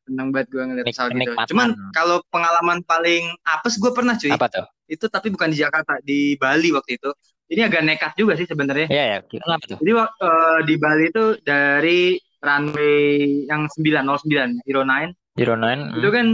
senang 0.05 0.29
banget 0.29 0.47
gue 0.53 0.61
ngeliat 0.61 0.85
pesawat 0.85 1.11
gitu. 1.11 1.33
Cuman 1.49 1.69
kalau 1.91 2.21
pengalaman 2.29 2.79
paling 2.85 3.25
apes 3.43 3.75
gue 3.75 3.89
pernah 3.89 4.13
cuy 4.15 4.31
Apa 4.31 4.47
tuh? 4.47 4.65
itu 4.85 5.05
tapi 5.09 5.33
bukan 5.33 5.49
di 5.49 5.57
Jakarta 5.57 5.97
di 5.99 6.37
Bali 6.37 6.69
waktu 6.69 7.01
itu 7.01 7.09
ini 7.49 7.61
agak 7.65 7.81
nekat 7.81 8.11
juga 8.13 8.37
sih 8.37 8.45
sebenarnya 8.45 8.85
Iya 8.85 9.03
ya, 9.05 9.17
kenapa 9.25 9.65
tuh? 9.65 9.77
jadi 9.81 9.91
eh, 9.97 10.59
di 10.63 10.75
Bali 10.77 11.03
itu 11.09 11.23
dari 11.41 12.01
runway 12.37 12.93
yang 13.49 13.65
909 13.65 14.61
09 14.61 15.17
Zero 15.35 15.57
Nine. 15.57 15.81
itu 15.97 16.09
kan 16.13 16.27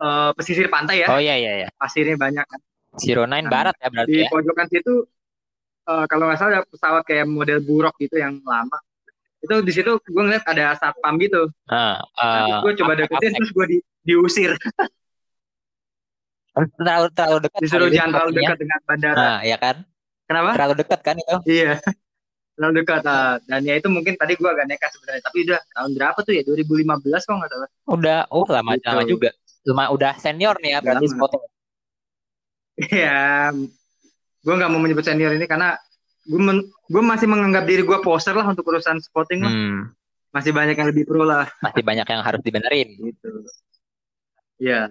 eh, 0.00 0.30
pesisir 0.32 0.66
pantai 0.72 1.04
ya 1.04 1.12
Oh 1.12 1.20
iya 1.20 1.36
iya 1.36 1.52
iya. 1.64 1.68
pasirnya 1.76 2.16
banyak 2.16 2.44
kan 2.44 2.60
Zero 2.96 3.28
Nine 3.28 3.44
Nah, 3.46 3.52
barat 3.52 3.76
ya 3.76 3.88
berarti 3.92 4.08
di 4.10 4.24
ya. 4.24 4.28
pojokan 4.32 4.66
situ 4.72 4.94
eh, 5.86 6.04
kalau 6.10 6.24
nggak 6.26 6.38
salah 6.38 6.50
ada 6.58 6.62
pesawat 6.66 7.02
kayak 7.06 7.26
model 7.26 7.58
buruk 7.62 7.94
gitu 7.98 8.16
yang 8.18 8.38
lama 8.42 8.78
itu 9.36 9.54
di 9.62 9.72
situ 9.72 9.90
gue 10.00 10.22
ngeliat 10.22 10.42
ada 10.48 10.74
satpam 10.74 11.14
gitu 11.20 11.46
Nah, 11.66 12.02
Nanti 12.18 12.50
eh, 12.50 12.58
gue 12.64 12.72
coba 12.82 12.92
deketin 12.96 13.30
terus 13.36 13.50
gue 13.52 13.66
di, 13.68 13.78
diusir 14.02 14.52
terlalu 16.80 17.06
terlalu 17.12 17.38
dekat. 17.46 17.58
disuruh 17.64 17.86
kali 17.86 17.96
jangan 17.96 18.10
terlalu 18.16 18.32
dekat 18.40 18.56
dengan 18.58 18.78
bandara 18.88 19.16
Nah, 19.16 19.38
ya 19.44 19.56
kan? 19.60 19.76
kenapa 20.26 20.48
Terlalu 20.56 20.74
dekat 20.82 21.00
kan 21.04 21.14
itu? 21.20 21.36
Iya, 21.46 21.72
terlalu 22.56 22.72
dekat. 22.82 23.02
ah. 23.06 23.36
Dan 23.44 23.60
ya 23.68 23.74
itu 23.76 23.88
mungkin 23.92 24.14
tadi 24.16 24.32
gua 24.40 24.50
agak 24.56 24.66
nekat 24.66 24.90
sebenarnya. 24.96 25.22
Tapi 25.22 25.38
udah 25.46 25.60
tahun 25.76 25.90
berapa 25.94 26.18
tuh 26.24 26.32
ya? 26.34 26.42
2015 26.42 27.22
kok 27.28 27.34
nggak 27.36 27.50
salah. 27.52 27.68
Udah, 27.86 28.18
oh 28.32 28.44
lama 28.48 28.70
Gitu. 28.74 28.88
lama 28.88 29.02
juga. 29.04 29.30
Lama 29.68 29.84
udah 29.92 30.12
senior 30.18 30.56
nih 30.64 30.70
ya 30.74 30.78
berarti 30.82 31.06
spotting. 31.12 31.42
Iya, 32.76 33.52
gua 34.46 34.54
nggak 34.54 34.70
mau 34.70 34.78
menyebut 34.78 35.02
senior 35.02 35.34
ini 35.34 35.50
karena 35.50 35.74
gua, 36.22 36.40
men- 36.40 36.70
gua 36.86 37.02
masih 37.02 37.26
menganggap 37.26 37.66
diri 37.66 37.82
gua 37.82 37.98
poster 37.98 38.30
lah 38.32 38.46
untuk 38.46 38.62
urusan 38.62 39.02
spotting 39.02 39.42
lah. 39.42 39.50
Hmm, 39.50 39.90
Masih 40.30 40.54
banyak 40.54 40.78
yang 40.78 40.86
lebih 40.86 41.02
pro 41.02 41.26
lah. 41.26 41.50
masih 41.58 41.82
banyak 41.82 42.06
yang 42.06 42.22
harus 42.22 42.40
dibenerin. 42.46 42.88
Gitu. 43.10 43.30
Iya, 44.56 44.88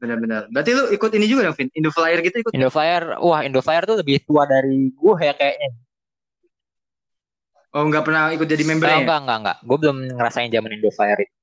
benar-benar. 0.00 0.48
Berarti 0.50 0.70
lu 0.74 0.90
ikut 0.90 1.10
ini 1.14 1.26
juga 1.28 1.46
dong, 1.46 1.54
Vin? 1.54 1.68
Indo 1.76 1.92
Flyer 1.94 2.18
gitu 2.24 2.42
ikut? 2.42 2.50
Indoflyer, 2.50 3.20
wah 3.22 3.44
Indoflyer 3.46 3.84
tuh 3.86 4.00
lebih 4.02 4.18
tua 4.26 4.48
dari 4.48 4.90
gue 4.90 5.14
ya 5.20 5.30
kayaknya. 5.36 5.70
Oh, 7.70 7.86
nggak 7.86 8.02
pernah 8.02 8.34
ikut 8.34 8.50
jadi 8.50 8.66
Oh, 8.66 8.68
membernya? 8.74 8.96
ya? 8.98 9.02
enggak, 9.06 9.18
enggak, 9.22 9.38
enggak. 9.46 9.56
Gue 9.62 9.76
belum 9.78 9.96
ngerasain 10.18 10.50
zaman 10.50 10.70
Indoflyer 10.74 11.18
itu. 11.22 11.34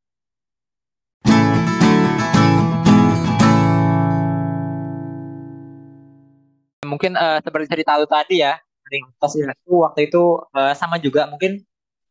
Mungkin 6.88 7.13
eh, 7.13 7.39
seperti 7.44 7.67
cerita 7.67 8.00
lu 8.00 8.08
tadi 8.08 8.39
ya, 8.39 8.56
lintas 8.88 9.32
Iya. 9.36 9.51
itu 9.51 9.74
waktu 9.84 10.00
itu 10.08 10.24
eh, 10.56 10.74
sama 10.74 10.96
juga 10.98 11.27
mungkin 11.27 11.60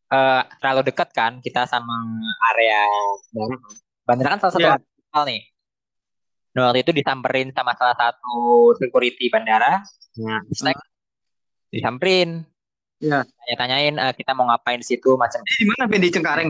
eh, 0.07 0.41
terlalu 0.61 0.81
dekat 0.87 1.09
kan 1.11 1.41
kita 1.41 1.65
sama 1.65 1.93
area 2.53 2.81
bandara. 3.33 3.57
Bandara 4.07 4.29
kan 4.37 4.39
salah 4.39 4.53
satu 4.53 4.61
Iya. 4.63 4.75
vital 4.79 5.23
nih. 5.25 5.41
Nah, 6.53 6.61
waktu 6.73 6.79
itu 6.81 6.91
disamperin 6.95 7.49
sama 7.53 7.77
salah 7.77 7.93
satu 7.93 8.33
security 8.77 9.29
bandara. 9.29 9.81
Nah, 10.17 10.39
terus 10.49 10.61
disamperin. 11.69 12.45
Iya. 12.97 13.21
Tanya-tanyain 13.25 13.95
eh, 13.99 14.13
kita 14.17 14.33
mau 14.33 14.49
ngapain 14.49 14.81
di 14.81 14.87
situ 14.87 15.13
macam 15.17 15.37
di 15.45 15.65
mana? 15.69 15.85
Di 15.85 16.09
Cengkareng? 16.09 16.49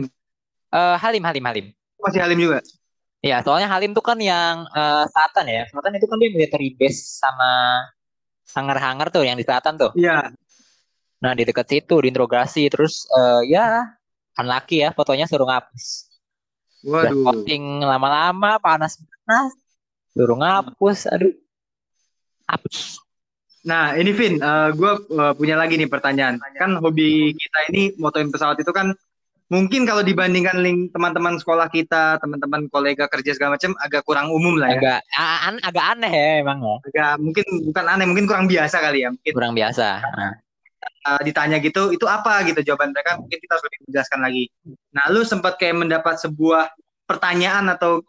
Eh, 0.72 0.96
Halim, 0.96 1.24
Halim, 1.24 1.44
Halim. 1.44 1.66
Masih 2.00 2.20
Halim 2.24 2.38
juga? 2.40 2.60
Ya, 3.18 3.42
soalnya 3.42 3.66
Halim 3.68 3.92
tuh 3.92 4.00
kan 4.00 4.16
yang 4.16 4.64
eh, 4.70 5.04
selatan 5.12 5.44
ya. 5.44 5.62
Selatan 5.68 5.98
itu 5.98 6.06
kan 6.08 6.16
dia 6.16 6.30
military 6.32 6.72
base 6.72 7.20
sama 7.20 7.82
hangar-hangar 8.56 9.12
tuh 9.12 9.26
yang 9.26 9.36
di 9.36 9.44
selatan 9.44 9.76
tuh. 9.76 9.92
Iya. 9.98 10.32
Nah, 11.18 11.32
di 11.34 11.42
dekat 11.42 11.66
situ 11.66 11.98
diinterogasi 11.98 12.70
terus 12.70 13.04
eh, 13.10 13.52
ya 13.52 13.84
unlucky 14.38 14.86
ya 14.86 14.94
fotonya 14.94 15.26
suruh 15.26 15.50
ngapus. 15.50 15.84
Udah 16.86 17.10
Waduh. 17.10 17.24
posting 17.26 17.82
lama-lama 17.82 18.62
panas-panas 18.62 19.52
suruh 20.14 20.38
ngapus. 20.38 21.10
Aduh. 21.10 21.34
Hapus. 22.48 23.02
Nah, 23.68 23.92
ini 23.92 24.08
Vin, 24.16 24.40
gue 24.72 24.92
punya 25.36 25.60
lagi 25.60 25.76
nih 25.76 25.90
pertanyaan. 25.90 26.40
Kan 26.56 26.80
hobi 26.80 27.36
kita 27.36 27.58
ini 27.68 27.92
motoin 28.00 28.32
pesawat 28.32 28.56
itu 28.56 28.72
kan 28.72 28.96
mungkin 29.48 29.88
kalau 29.88 30.04
dibandingkan 30.04 30.60
link 30.60 30.92
teman-teman 30.92 31.40
sekolah 31.40 31.72
kita, 31.72 32.20
teman-teman 32.20 32.68
kolega 32.68 33.08
kerja 33.08 33.32
segala 33.32 33.56
macam 33.56 33.72
agak 33.80 34.04
kurang 34.04 34.28
umum 34.28 34.60
lah 34.60 34.76
ya. 34.76 34.80
Agak 34.80 35.00
an- 35.48 35.64
agak 35.64 35.84
aneh 35.96 36.12
ya 36.12 36.32
emang 36.44 36.58
ya. 36.60 36.76
Agak 36.84 37.12
mungkin 37.20 37.46
bukan 37.64 37.84
aneh, 37.88 38.06
mungkin 38.06 38.24
kurang 38.28 38.46
biasa 38.46 38.76
kali 38.78 39.04
ya. 39.04 39.08
Mungkin 39.12 39.32
Kurang 39.32 39.54
biasa. 39.56 39.88
Nah, 40.04 40.32
uh, 41.08 41.20
ditanya 41.24 41.56
gitu, 41.64 41.90
itu 41.90 42.04
apa 42.04 42.44
gitu 42.44 42.60
jawaban 42.60 42.92
mereka? 42.92 43.16
Mungkin 43.16 43.38
kita 43.40 43.52
harus 43.56 43.64
lebih 43.64 43.78
menjelaskan 43.88 44.20
lagi. 44.20 44.44
Nah, 44.92 45.04
lu 45.08 45.20
sempat 45.24 45.56
kayak 45.56 45.76
mendapat 45.80 46.20
sebuah 46.20 46.68
pertanyaan 47.08 47.72
atau 47.72 48.04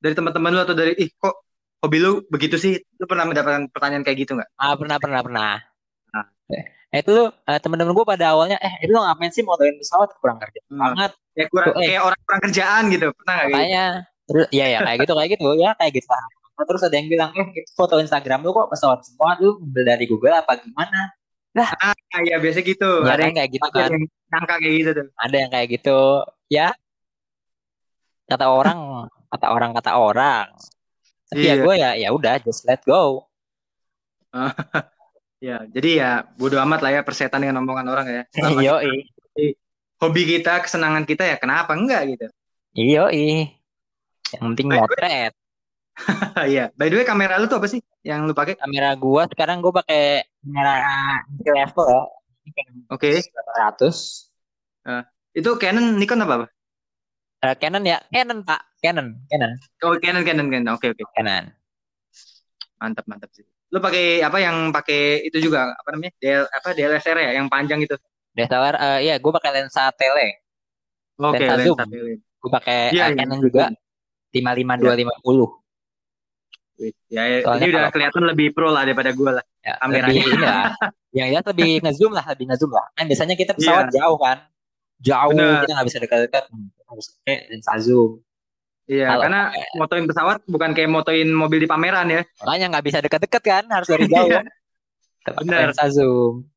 dari 0.00 0.16
teman-teman 0.16 0.56
lu 0.56 0.60
atau 0.64 0.72
dari 0.72 0.96
ih 0.96 1.12
kok 1.12 1.44
hobi 1.84 1.98
lu 2.00 2.24
begitu 2.32 2.56
sih? 2.56 2.80
Lu 2.96 3.04
pernah 3.04 3.28
mendapatkan 3.28 3.68
pertanyaan 3.68 4.02
kayak 4.02 4.18
gitu 4.24 4.40
nggak? 4.40 4.50
ah, 4.56 4.74
pernah 4.74 4.96
pernah 4.96 5.20
pernah. 5.20 5.52
Nah. 6.16 6.26
Eh, 6.88 7.04
itu 7.04 7.10
tuh 7.12 7.28
eh, 7.44 7.58
temen-temen 7.60 7.92
gue 7.92 8.06
pada 8.08 8.32
awalnya 8.32 8.56
eh 8.58 8.72
itu 8.80 8.90
lo 8.90 9.04
ngapain 9.04 9.28
sih 9.28 9.44
motoin 9.44 9.76
pesawat 9.76 10.08
kurang 10.18 10.40
kerja 10.40 10.60
Hmm. 10.68 10.80
banget 10.96 11.12
Kayak 11.36 11.48
kurang, 11.52 11.68
Tuh, 11.70 11.74
eh. 11.78 11.88
kayak 11.92 12.02
orang 12.02 12.20
kurang 12.24 12.42
kerjaan 12.48 12.82
gitu. 12.88 13.06
Pernah 13.14 13.34
kayak 13.36 13.46
gitu? 13.46 13.54
Makanya 13.60 13.84
terus 14.28 14.46
ya 14.50 14.66
ya 14.68 14.78
kayak 14.82 14.98
gitu 15.04 15.12
kayak 15.14 15.30
gitu 15.36 15.48
ya 15.56 15.70
kayak 15.76 15.92
gitu 15.94 16.08
lah. 16.08 16.24
Terus 16.58 16.82
ada 16.82 16.94
yang 16.98 17.08
bilang 17.08 17.30
eh 17.36 17.46
itu 17.54 17.70
foto 17.72 17.94
Instagram 18.02 18.40
lu 18.42 18.50
kok 18.50 18.68
pesawat 18.68 19.00
semua 19.06 19.38
lu 19.38 19.60
ambil 19.62 19.84
dari 19.86 20.04
Google 20.08 20.34
apa 20.34 20.58
gimana? 20.58 21.12
Ah, 21.58 21.94
ya 22.24 22.36
biasa 22.38 22.60
gitu. 22.62 23.06
Ya 23.06 23.14
ada 23.14 23.22
kan 23.22 23.28
yang, 23.30 23.36
kayak 23.38 23.50
gitu 23.54 23.66
ada 23.68 23.78
kan. 23.78 23.90
yang 23.94 24.44
kayak 24.48 24.60
gitu 24.74 24.90
tuh. 24.94 25.06
Ada 25.14 25.36
yang 25.38 25.50
kayak 25.50 25.68
gitu. 25.70 25.98
Ya 26.48 26.68
kata 28.26 28.46
orang 28.48 28.78
kata 29.28 29.46
orang 29.52 29.70
kata 29.76 29.92
orang. 29.94 30.46
Tapi 31.28 31.44
ya 31.44 31.54
Iya. 31.54 31.62
gue 31.62 31.74
ya 31.76 31.90
ya 31.94 32.08
udah 32.10 32.34
just 32.42 32.64
let 32.64 32.80
go. 32.82 33.28
Ya, 35.38 35.62
jadi 35.70 35.90
ya 36.02 36.10
bodo 36.34 36.58
amat 36.58 36.82
lah 36.82 36.90
ya 36.98 37.00
persetan 37.06 37.46
dengan 37.46 37.62
omongan 37.62 37.86
orang 37.86 38.06
ya. 38.10 38.22
Iyo 38.58 38.74
hobi 39.98 40.22
kita, 40.26 40.62
kesenangan 40.62 41.06
kita 41.06 41.26
ya 41.26 41.36
kenapa 41.38 41.74
enggak 41.74 42.14
gitu. 42.14 42.26
iyo 42.74 43.10
Yang 43.10 44.42
penting 44.54 44.66
motret. 44.70 45.32
Iya. 46.46 46.70
By 46.78 46.94
the 46.94 47.02
way, 47.02 47.06
kamera 47.06 47.42
lu 47.42 47.50
tuh 47.50 47.58
apa 47.58 47.66
sih 47.66 47.82
yang 48.06 48.22
lu 48.22 48.30
pakai? 48.30 48.54
Kamera 48.54 48.94
gua 48.94 49.26
sekarang 49.26 49.58
gua 49.58 49.82
pakai 49.82 50.30
kamera 50.46 50.74
entry 51.26 51.50
level 51.50 51.86
ya. 51.90 52.02
Oke. 52.94 53.18
100. 53.18 54.30
Itu 55.34 55.58
Canon, 55.58 55.98
Nikon 55.98 56.22
apa 56.22 56.34
apa? 56.38 56.46
Eh, 57.38 57.54
Canon 57.58 57.84
ya, 57.86 57.98
Canon 58.10 58.42
Pak, 58.42 58.60
Canon, 58.82 59.14
Canon, 59.30 59.52
Oh, 59.86 59.94
Canon, 60.02 60.22
Canon, 60.26 60.50
Canon. 60.50 60.74
Oke, 60.74 60.90
oke. 60.90 61.02
Canon. 61.14 61.54
Mantap, 62.78 63.06
mantap 63.06 63.30
sih. 63.34 63.46
Lu 63.68 63.78
pakai 63.78 64.20
apa 64.20 64.38
yang 64.38 64.56
pakai 64.70 65.22
itu 65.22 65.38
juga 65.38 65.70
apa 65.70 65.88
namanya? 65.92 66.12
DL 66.16 66.44
apa 66.44 66.68
DLSR 66.72 67.16
ya, 67.18 67.30
yang 67.36 67.46
panjang 67.46 67.80
itu. 67.80 67.94
DSLR, 68.32 68.74
eh 68.76 68.98
iya, 69.04 69.14
gue 69.16 69.32
pakai 69.34 69.50
lensa 69.52 69.90
tele. 69.92 70.40
Oke, 71.18 71.36
Lensa 71.36 71.54
lensa 71.54 71.66
zoom. 71.66 71.76
tele. 71.84 72.12
Gue 72.38 72.50
pakai 72.50 72.78
eh, 72.88 72.94
iya. 72.94 73.06
Canon 73.12 73.40
juga, 73.42 73.64
55250. 74.30 75.58
Wih, 76.78 76.94
Ya, 77.10 77.42
Soalnya 77.42 77.58
ini 77.58 77.72
udah 77.74 77.80
kalau- 77.82 77.92
kelihatan 77.92 78.22
lebih 78.24 78.46
pro 78.54 78.70
lah 78.70 78.86
daripada 78.86 79.10
gue 79.10 79.30
lah. 79.34 79.44
Ya, 79.60 79.74
Kameranya. 79.76 80.06
lebih 80.06 80.22
ini 80.22 80.38
lah. 80.38 80.64
Yang 81.10 81.28
jelas 81.34 81.46
lebih 81.50 81.70
ngezoom 81.82 82.12
lah, 82.14 82.24
lebih 82.30 82.44
ngezoom 82.46 82.70
lah. 82.70 82.86
Kan 82.94 83.04
biasanya 83.10 83.34
kita 83.34 83.52
pesawat 83.52 83.84
jauh 83.90 84.16
kan, 84.16 84.38
jauh 85.02 85.32
Bener. 85.34 85.60
kita 85.66 85.72
nggak 85.74 85.86
bisa 85.90 85.98
dekat-dekat, 85.98 86.44
harus 86.86 87.06
pakai 87.18 87.36
lensa 87.50 87.72
zoom. 87.82 88.22
Iya, 88.88 89.04
Kalau 89.12 89.22
karena 89.28 89.42
motoin 89.76 90.04
pesawat 90.08 90.36
bukan 90.48 90.72
kayak 90.72 90.88
motoin 90.88 91.28
mobil 91.28 91.60
di 91.60 91.68
pameran 91.68 92.08
ya. 92.08 92.24
Makanya 92.40 92.66
nggak 92.72 92.84
bisa 92.88 92.98
deket-deket 93.04 93.42
kan, 93.44 93.64
harus 93.68 93.84
dari 93.84 94.08
jauh. 94.08 94.32
Iya. 94.32 94.40
Tetap 95.28 95.40
Bener. 95.44 95.68
lensa 95.68 95.86
zoom. 95.92 96.48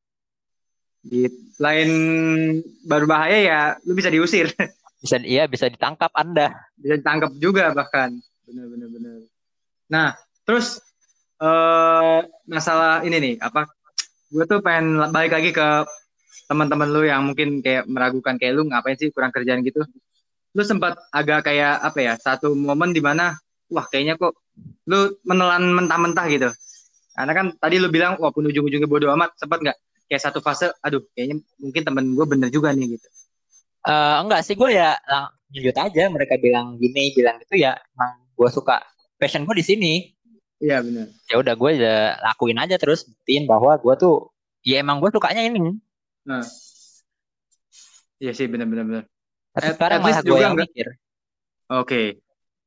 Gitu. 1.04 1.36
Lain 1.60 1.90
baru 2.88 3.04
bahaya 3.04 3.38
ya, 3.38 3.60
lu 3.84 3.92
bisa 3.92 4.08
diusir. 4.08 4.48
Bisa 5.02 5.18
iya 5.18 5.50
bisa 5.50 5.66
ditangkap 5.66 6.14
Anda. 6.14 6.54
bisa 6.78 6.94
ditangkap 6.94 7.34
juga 7.42 7.74
bahkan. 7.74 8.14
Bener, 8.46 8.70
bener. 8.70 9.26
Nah, 9.90 10.14
terus 10.46 10.78
eh 11.42 12.18
masalah 12.46 13.02
ini 13.02 13.18
nih, 13.18 13.34
apa? 13.42 13.66
Gue 14.30 14.46
tuh 14.46 14.62
pengen 14.62 15.02
balik 15.10 15.34
lagi 15.34 15.50
ke 15.50 15.82
teman-teman 16.46 16.86
lu 16.86 17.02
yang 17.02 17.26
mungkin 17.26 17.58
kayak 17.66 17.90
meragukan 17.90 18.38
kayak 18.38 18.54
lu 18.54 18.62
ngapain 18.70 18.94
sih 18.94 19.10
kurang 19.10 19.34
kerjaan 19.34 19.66
gitu. 19.66 19.82
Lu 20.52 20.62
sempat 20.62 21.00
agak 21.12 21.48
kayak 21.48 21.80
apa 21.80 21.98
ya, 22.00 22.12
satu 22.20 22.52
momen 22.52 22.92
di 22.92 23.00
mana 23.00 23.36
wah 23.72 23.86
kayaknya 23.88 24.20
kok 24.20 24.36
lu 24.88 25.16
menelan 25.24 25.72
mentah-mentah 25.72 26.26
gitu. 26.28 26.50
Karena 27.12 27.32
kan 27.32 27.46
tadi 27.56 27.76
lu 27.80 27.88
bilang 27.88 28.20
walaupun 28.20 28.48
ujung-ujungnya 28.48 28.88
bodo 28.88 29.08
amat, 29.16 29.36
sempat 29.36 29.60
nggak 29.64 29.78
kayak 30.08 30.22
satu 30.22 30.44
fase, 30.44 30.68
aduh 30.84 31.00
kayaknya 31.16 31.40
mungkin 31.56 31.82
temen 31.84 32.04
gue 32.12 32.26
bener 32.28 32.48
juga 32.52 32.72
nih 32.76 32.96
gitu. 33.00 33.08
Eh 33.82 34.16
enggak 34.20 34.44
sih 34.44 34.54
gue 34.54 34.70
ya 34.76 34.94
lanjut 35.52 35.76
aja 35.76 36.04
mereka 36.08 36.40
bilang 36.40 36.80
gini 36.80 37.12
bilang 37.12 37.36
gitu 37.42 37.60
ya 37.60 37.76
emang 37.92 38.24
gue 38.32 38.48
suka 38.48 38.80
passion 39.20 39.44
gue 39.44 39.56
di 39.58 39.64
sini 39.66 39.92
Iya 40.62 40.78
bener. 40.78 41.10
ya 41.26 41.42
udah 41.42 41.54
gue 41.58 41.70
udah 41.82 42.00
lakuin 42.22 42.56
aja 42.62 42.78
terus 42.78 43.02
buktiin 43.04 43.50
bahwa 43.50 43.74
gue 43.76 43.94
tuh 43.98 44.30
ya 44.62 44.78
emang 44.80 45.02
gue 45.02 45.10
sukanya 45.10 45.42
ini 45.42 45.76
Nah. 46.22 46.46
Iya 48.22 48.30
sih 48.30 48.46
bener-bener. 48.46 49.10
Tapi 49.52 49.66
At- 49.68 49.76
sekarang 49.76 49.98
at 49.98 50.02
malah 50.02 50.20
gue 50.22 50.38
yang 50.38 50.52
enggak- 50.52 50.68
mikir 50.68 50.86
Oke. 51.70 52.02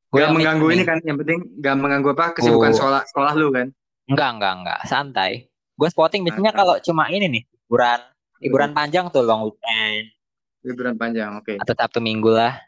gue 0.06 0.18
Gak 0.18 0.32
mengganggu 0.32 0.66
ini 0.70 0.82
kan, 0.82 0.98
yang 1.02 1.16
penting 1.16 1.38
gak 1.58 1.76
mengganggu 1.76 2.08
apa 2.12 2.26
kesibukan 2.32 2.70
Oh. 2.70 2.76
sekolah 2.76 3.02
sekolah 3.06 3.32
lu 3.34 3.48
kan. 3.50 3.68
enggak 4.06 4.30
enggak 4.32 4.52
enggak 4.56 4.80
santai 4.84 5.32
gue 5.50 5.88
spotting 5.88 6.22
biasanya 6.22 6.50
Mantap. 6.50 6.60
kalau 6.62 6.74
cuma 6.80 7.04
ini 7.08 7.26
nih 7.28 7.42
liburan 7.44 8.00
liburan 8.38 8.70
panjang 8.72 9.04
tuh 9.08 9.20
long 9.20 9.44
weekend 9.44 10.14
Liburan 10.62 10.94
panjang, 10.94 11.30
oke. 11.36 11.54
atau 11.56 11.74
sabtu 11.74 11.98
minggu 11.98 12.26
lah 12.28 12.58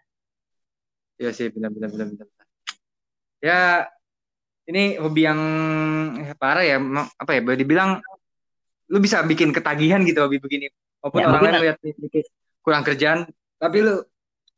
Iya 1.17 1.35
sih, 1.35 1.51
benar-benar 1.51 1.91
benar-benar. 1.91 2.31
Ya, 3.39 3.91
ini 4.65 4.95
hobi 4.97 5.27
yang 5.27 5.41
eh, 6.17 6.31
parah 6.33 6.63
ya, 6.63 6.79
apa 7.13 7.31
ya? 7.33 7.43
Boleh 7.43 7.59
dibilang 7.59 7.99
lu 8.87 8.99
bisa 8.99 9.23
bikin 9.23 9.51
ketagihan 9.51 9.99
gitu 10.03 10.15
hobi 10.21 10.39
begini. 10.39 10.71
Walaupun 11.01 11.19
Ya, 11.19 11.27
orang 11.27 11.43
lain 11.43 11.55
lihat 11.65 11.77
kurang 12.61 12.83
kerjaan, 12.83 13.27
tapi 13.59 13.77
lu 13.85 13.95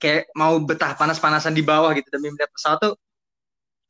kayak 0.00 0.32
mau 0.36 0.56
betah 0.60 0.96
panas-panasan 0.96 1.52
di 1.52 1.60
bawah 1.60 1.92
gitu 1.92 2.08
demi 2.08 2.32
melihat 2.32 2.48
pesawat 2.52 2.78
tuh, 2.80 2.94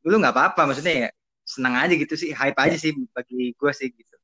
lu 0.06 0.16
nggak 0.18 0.34
apa-apa, 0.34 0.66
maksudnya 0.70 0.94
ya 1.06 1.08
senang 1.46 1.74
aja 1.78 1.94
gitu 1.94 2.14
sih, 2.18 2.30
hype 2.34 2.58
aja 2.58 2.76
sih 2.78 2.94
bagi 3.14 3.52
gue 3.54 3.72
sih 3.74 3.90
gitu. 3.90 4.14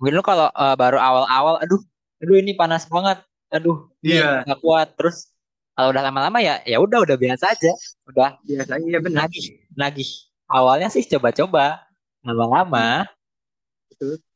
mungkin 0.00 0.16
lu 0.16 0.24
kalau 0.24 0.48
eh, 0.48 0.74
baru 0.80 0.96
awal-awal 0.96 1.60
aduh 1.60 1.80
aduh 2.24 2.36
ini 2.40 2.56
panas 2.56 2.88
banget 2.88 3.20
aduh 3.52 3.88
Iya. 4.00 4.48
nggak 4.48 4.60
kuat 4.64 4.88
terus 4.96 5.28
kalau 5.76 5.92
udah 5.92 6.02
lama-lama 6.08 6.40
ya 6.40 6.60
ya 6.64 6.80
udah 6.80 7.04
udah 7.04 7.16
biasa 7.20 7.52
aja 7.52 7.72
udah 8.08 8.40
Biasa, 8.44 8.72
iya 8.80 8.98
benar. 9.04 9.28
nagih 9.28 9.44
nagih 9.76 10.10
awalnya 10.48 10.88
sih 10.88 11.04
coba-coba 11.04 11.84
lama-lama 12.24 13.04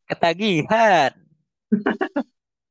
ketagihan 0.09 1.13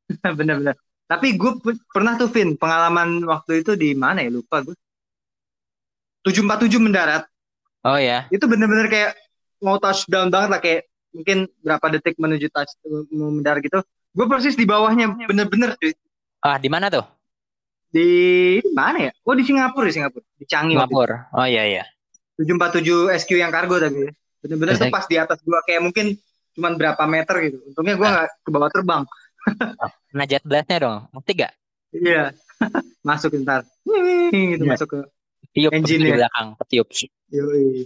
Bener-bener. 0.37 0.77
Tapi 1.13 1.37
gue 1.37 1.51
pernah 1.93 2.17
tuh, 2.17 2.25
Vin, 2.33 2.57
pengalaman 2.57 3.21
waktu 3.29 3.61
itu 3.61 3.77
di 3.77 3.93
mana 3.93 4.25
ya? 4.25 4.33
Lupa 4.33 4.65
gue. 4.65 4.73
747 6.25 6.81
mendarat. 6.81 7.29
oh 7.85 7.99
ya 7.99 8.25
Itu 8.33 8.49
bener-bener 8.49 8.89
kayak 8.89 9.11
mau 9.61 9.77
touchdown 9.77 10.33
banget 10.33 10.49
lah. 10.49 10.61
Kayak 10.63 10.89
mungkin 11.13 11.37
berapa 11.61 11.85
detik 11.93 12.17
menuju 12.17 12.49
touch 12.49 12.73
mau 13.13 13.29
mendarat 13.29 13.61
gitu. 13.61 13.85
Gue 14.17 14.25
persis 14.25 14.57
di 14.57 14.65
bawahnya. 14.65 15.13
Bener-bener 15.29 15.77
cuy. 15.77 15.93
ah 16.43 16.57
di 16.59 16.67
mana 16.67 16.89
tuh 16.89 17.05
Di 17.93 18.59
mana 18.73 19.07
ya? 19.07 19.11
Oh 19.21 19.37
di 19.37 19.45
Singapura, 19.45 19.85
di 19.85 19.93
Singapura. 19.93 20.25
Di 20.33 20.45
Changi. 20.49 20.73
Singapura 20.73 21.29
oh 21.37 21.45
iya 21.45 21.63
iya 21.69 21.83
747 22.41 23.13
SQ 23.21 23.31
yang 23.37 23.53
kargo 23.53 23.77
tapi. 23.77 24.09
ya. 24.09 24.11
Bener-bener 24.41 24.73
tuh 24.81 24.89
pas 24.89 25.05
di 25.05 25.21
atas 25.21 25.37
gue. 25.45 25.59
Kayak 25.69 25.81
mungkin 25.85 26.17
cuman 26.57 26.73
berapa 26.79 27.03
meter 27.05 27.35
gitu. 27.51 27.57
Untungnya 27.69 27.95
gue 27.99 28.07
nggak 28.09 28.27
ke 28.47 28.49
bawah 28.49 28.71
terbang. 28.71 29.03
Kena 30.09 30.25
jet 30.25 30.43
blastnya 30.43 30.77
dong 30.79 30.97
ngerti 31.11 31.31
gak 31.39 31.53
Iya. 31.93 32.33
masuk 33.07 33.37
ntar. 33.45 33.61
Gitu 34.33 34.63
Iya. 34.63 34.65
masuk 34.65 34.87
ke 34.89 34.99
tiup 35.53 35.71
Engine 35.71 36.01
di 36.01 36.11
belakang 36.11 36.57
ketiup 36.65 36.87
Yoi. 37.29 37.85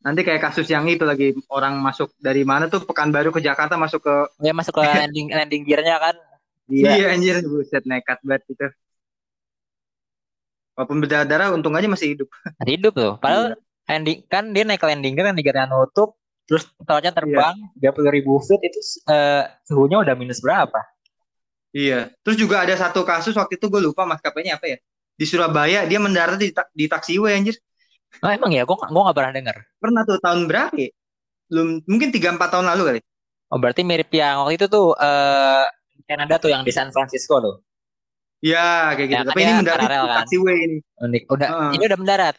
Nanti 0.00 0.20
kayak 0.24 0.40
kasus 0.40 0.68
yang 0.68 0.84
itu 0.88 1.04
lagi 1.04 1.32
orang 1.48 1.76
masuk 1.76 2.12
dari 2.16 2.44
mana 2.44 2.68
tuh 2.68 2.84
Pekanbaru 2.84 3.32
ke 3.32 3.40
Jakarta 3.40 3.76
masuk 3.76 4.04
ke 4.04 4.14
ya 4.40 4.52
masuk 4.52 4.76
ke 4.76 4.82
landing 5.08 5.32
landing 5.32 5.62
gearnya 5.64 5.96
kan 6.00 6.16
Gila. 6.68 6.92
iya 6.92 7.06
anjir 7.10 7.40
buset 7.42 7.82
nekat 7.88 8.20
banget 8.20 8.44
itu. 8.52 8.66
Walaupun 10.76 11.00
berdarah-darah 11.04 11.52
untung 11.52 11.76
aja 11.76 11.88
masih 11.88 12.16
hidup. 12.16 12.28
Masih 12.60 12.74
hidup 12.76 12.92
tuh 12.92 13.12
padahal 13.20 13.56
landing 13.88 14.20
kan 14.28 14.52
dia 14.52 14.68
naik 14.68 14.80
ke 14.80 14.86
landing 14.88 15.16
gear 15.16 15.26
landing 15.32 15.44
gearnya 15.44 15.64
nutup 15.64 16.19
terus 16.44 16.64
pesawatnya 16.76 17.12
terbang 17.12 17.54
tiga 17.78 17.90
puluh 17.92 18.10
ribu 18.10 18.38
feet 18.40 18.60
itu 18.66 18.78
eh, 19.08 19.44
suhunya 19.66 20.00
udah 20.04 20.14
minus 20.14 20.40
berapa 20.40 20.80
Iya. 21.70 22.10
Terus 22.26 22.34
juga 22.34 22.66
ada 22.66 22.74
satu 22.74 23.06
kasus 23.06 23.30
waktu 23.38 23.54
itu 23.54 23.70
gue 23.70 23.78
lupa 23.78 24.02
maskapainya 24.02 24.58
apa 24.58 24.66
ya. 24.66 24.78
Di 25.14 25.22
Surabaya 25.22 25.86
dia 25.86 26.02
mendarat 26.02 26.34
di, 26.34 26.50
ta- 26.50 26.66
di 26.74 26.90
taxiway 26.90 27.38
anjir. 27.38 27.54
oh 28.18 28.26
emang 28.26 28.50
ya 28.50 28.66
gue 28.66 28.74
gue 28.74 29.02
nggak 29.06 29.14
pernah 29.14 29.30
dengar 29.30 29.56
Pernah 29.78 30.02
tuh 30.02 30.18
tahun 30.18 30.50
berapa 30.50 30.74
ya? 30.74 30.90
Belum 31.46 31.78
mungkin 31.86 32.10
3 32.10 32.34
4 32.34 32.50
tahun 32.50 32.66
lalu 32.74 32.82
kali. 32.90 33.00
oh 33.54 33.58
berarti 33.62 33.86
mirip 33.86 34.10
yang 34.10 34.42
waktu 34.42 34.58
itu 34.58 34.66
tuh 34.66 34.98
eh 34.98 35.62
Kanada 36.10 36.42
tuh 36.42 36.50
yang 36.50 36.66
di 36.66 36.74
San 36.74 36.90
Francisco 36.90 37.38
tuh 37.38 37.62
Iya, 38.42 38.98
kayak 38.98 39.06
gitu. 39.06 39.20
Ya, 39.20 39.28
Tapi 39.30 39.40
ini 39.46 39.52
mendarat 39.62 39.84
paralel 39.86 40.02
di 40.02 40.10
kan? 40.10 40.18
taxiway 40.26 40.56
ini. 40.66 40.78
unik 41.06 41.22
udah 41.30 41.48
Heeh. 41.54 41.70
ini 41.78 41.84
udah 41.86 41.98
mendarat 42.02 42.34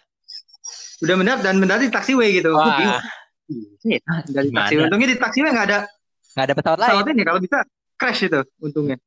Udah 1.02 1.16
mendarat 1.16 1.42
dan 1.42 1.56
mendarat 1.56 1.82
di 1.88 1.92
taxiway 1.94 2.30
gitu. 2.36 2.52
Gua 2.52 3.00
bingung. 3.52 3.76
wah 4.08 4.20
Dari 4.26 4.48
Gimana? 4.50 4.88
Untungnya 4.88 5.08
di 5.12 5.18
taxiway 5.20 5.52
nggak 5.52 5.68
ada 5.68 5.80
nggak 6.32 6.46
ada 6.48 6.56
pesawat 6.56 6.80
lain 6.80 6.90
pesawat 6.96 7.08
ini 7.12 7.24
kalau 7.28 7.40
bisa 7.44 7.58
crash 8.00 8.22
itu 8.24 8.40
untungnya. 8.64 8.98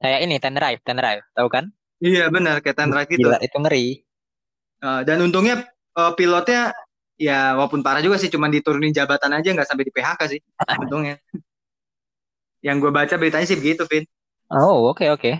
kayak 0.00 0.20
ini 0.24 0.36
ten 0.40 0.56
drive 0.56 0.80
ten 0.80 0.96
drive 0.96 1.20
tahu 1.36 1.48
kan 1.52 1.64
Iya 2.00 2.32
benar 2.32 2.64
kayak 2.64 2.76
Tantra 2.80 3.04
gitu. 3.04 3.28
gila 3.28 3.36
itu 3.44 3.56
ngeri 3.60 3.86
Uh, 4.80 5.04
dan 5.04 5.20
untungnya 5.20 5.68
uh, 5.92 6.16
pilotnya 6.16 6.72
ya 7.20 7.52
walaupun 7.52 7.84
parah 7.84 8.00
juga 8.00 8.16
sih 8.16 8.32
cuman 8.32 8.48
diturunin 8.48 8.96
jabatan 8.96 9.28
aja 9.36 9.52
nggak 9.52 9.68
sampai 9.68 9.84
di 9.84 9.92
PHK 9.92 10.20
sih 10.32 10.40
untungnya. 10.88 11.20
Yang 12.64 12.76
gue 12.80 12.92
baca 12.92 13.14
beritanya 13.20 13.44
sih 13.44 13.60
begitu, 13.60 13.84
Vin. 13.84 14.08
oh 14.48 14.88
oke 14.88 15.04
oke 15.12 15.32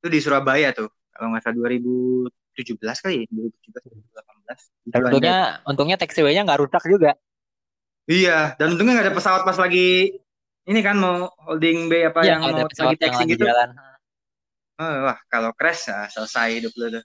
Itu 0.00 0.08
di 0.08 0.18
Surabaya 0.24 0.72
tuh. 0.72 0.88
Kalau 1.12 1.28
nggak 1.28 1.44
salah 1.44 1.56
2017 1.60 3.04
kali 3.04 3.14
ya, 3.20 3.24
2017 3.28 4.00
2018. 4.16 4.31
Di 4.82 4.90
Dan 4.90 4.98
Juanda. 4.98 5.08
untungnya 5.08 5.36
untungnya 5.66 5.96
taxiway-nya 6.00 6.42
nggak 6.46 6.60
rusak 6.62 6.82
juga. 6.90 7.10
Iya, 8.10 8.58
dan 8.58 8.74
untungnya 8.74 8.92
nggak 8.98 9.06
ada 9.10 9.16
pesawat 9.18 9.42
pas 9.46 9.58
lagi 9.58 10.10
ini 10.66 10.80
kan 10.82 10.94
mau 10.98 11.30
holding 11.46 11.86
bay 11.90 12.06
apa 12.10 12.22
Iya, 12.22 12.34
yang 12.34 12.40
nggak 12.42 12.52
ada 12.54 12.64
mau 12.66 12.70
pesawat 12.70 12.92
lagi 12.98 13.16
lagi 13.22 13.34
gitu. 13.34 13.44
jalan. 13.46 13.68
Oh, 14.82 14.94
wah, 15.06 15.18
kalau 15.30 15.50
crash 15.54 15.86
ya 15.86 16.10
selesai 16.10 16.58
hidup 16.58 16.72
lu 16.74 16.86
tuh. 16.98 17.04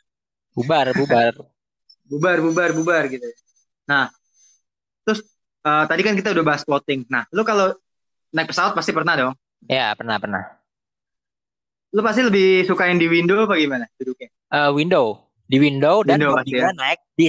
bubar 0.58 0.88
bubar. 0.98 1.34
Bubar 2.10 2.40
bubar 2.40 2.72
bubar 2.72 3.04
gitu. 3.12 3.28
Nah 3.92 4.08
terus 5.04 5.20
eh, 5.68 5.84
tadi 5.92 6.02
kan 6.08 6.16
kita 6.16 6.32
udah 6.32 6.44
bahas 6.48 6.64
plotting 6.64 7.04
nah 7.12 7.28
lu 7.36 7.44
kalau 7.44 7.76
naik 8.32 8.48
pesawat 8.48 8.72
pasti 8.72 8.96
pernah 8.96 9.14
dong? 9.20 9.34
Ya 9.68 9.92
pernah 9.92 10.16
pernah. 10.16 10.44
Lu 11.92 12.00
pasti 12.04 12.24
lebih 12.24 12.64
suka 12.64 12.88
yang 12.88 13.00
di 13.00 13.08
window 13.12 13.44
apa 13.44 13.60
gimana 13.60 13.86
duduknya? 14.00 14.32
Eh, 14.56 14.72
window 14.72 15.27
di 15.48 15.58
window 15.58 16.04
dan 16.04 16.20
Window 16.20 16.36
pasti 16.36 16.60
ya. 16.60 16.70
naik 16.76 17.00
di 17.16 17.28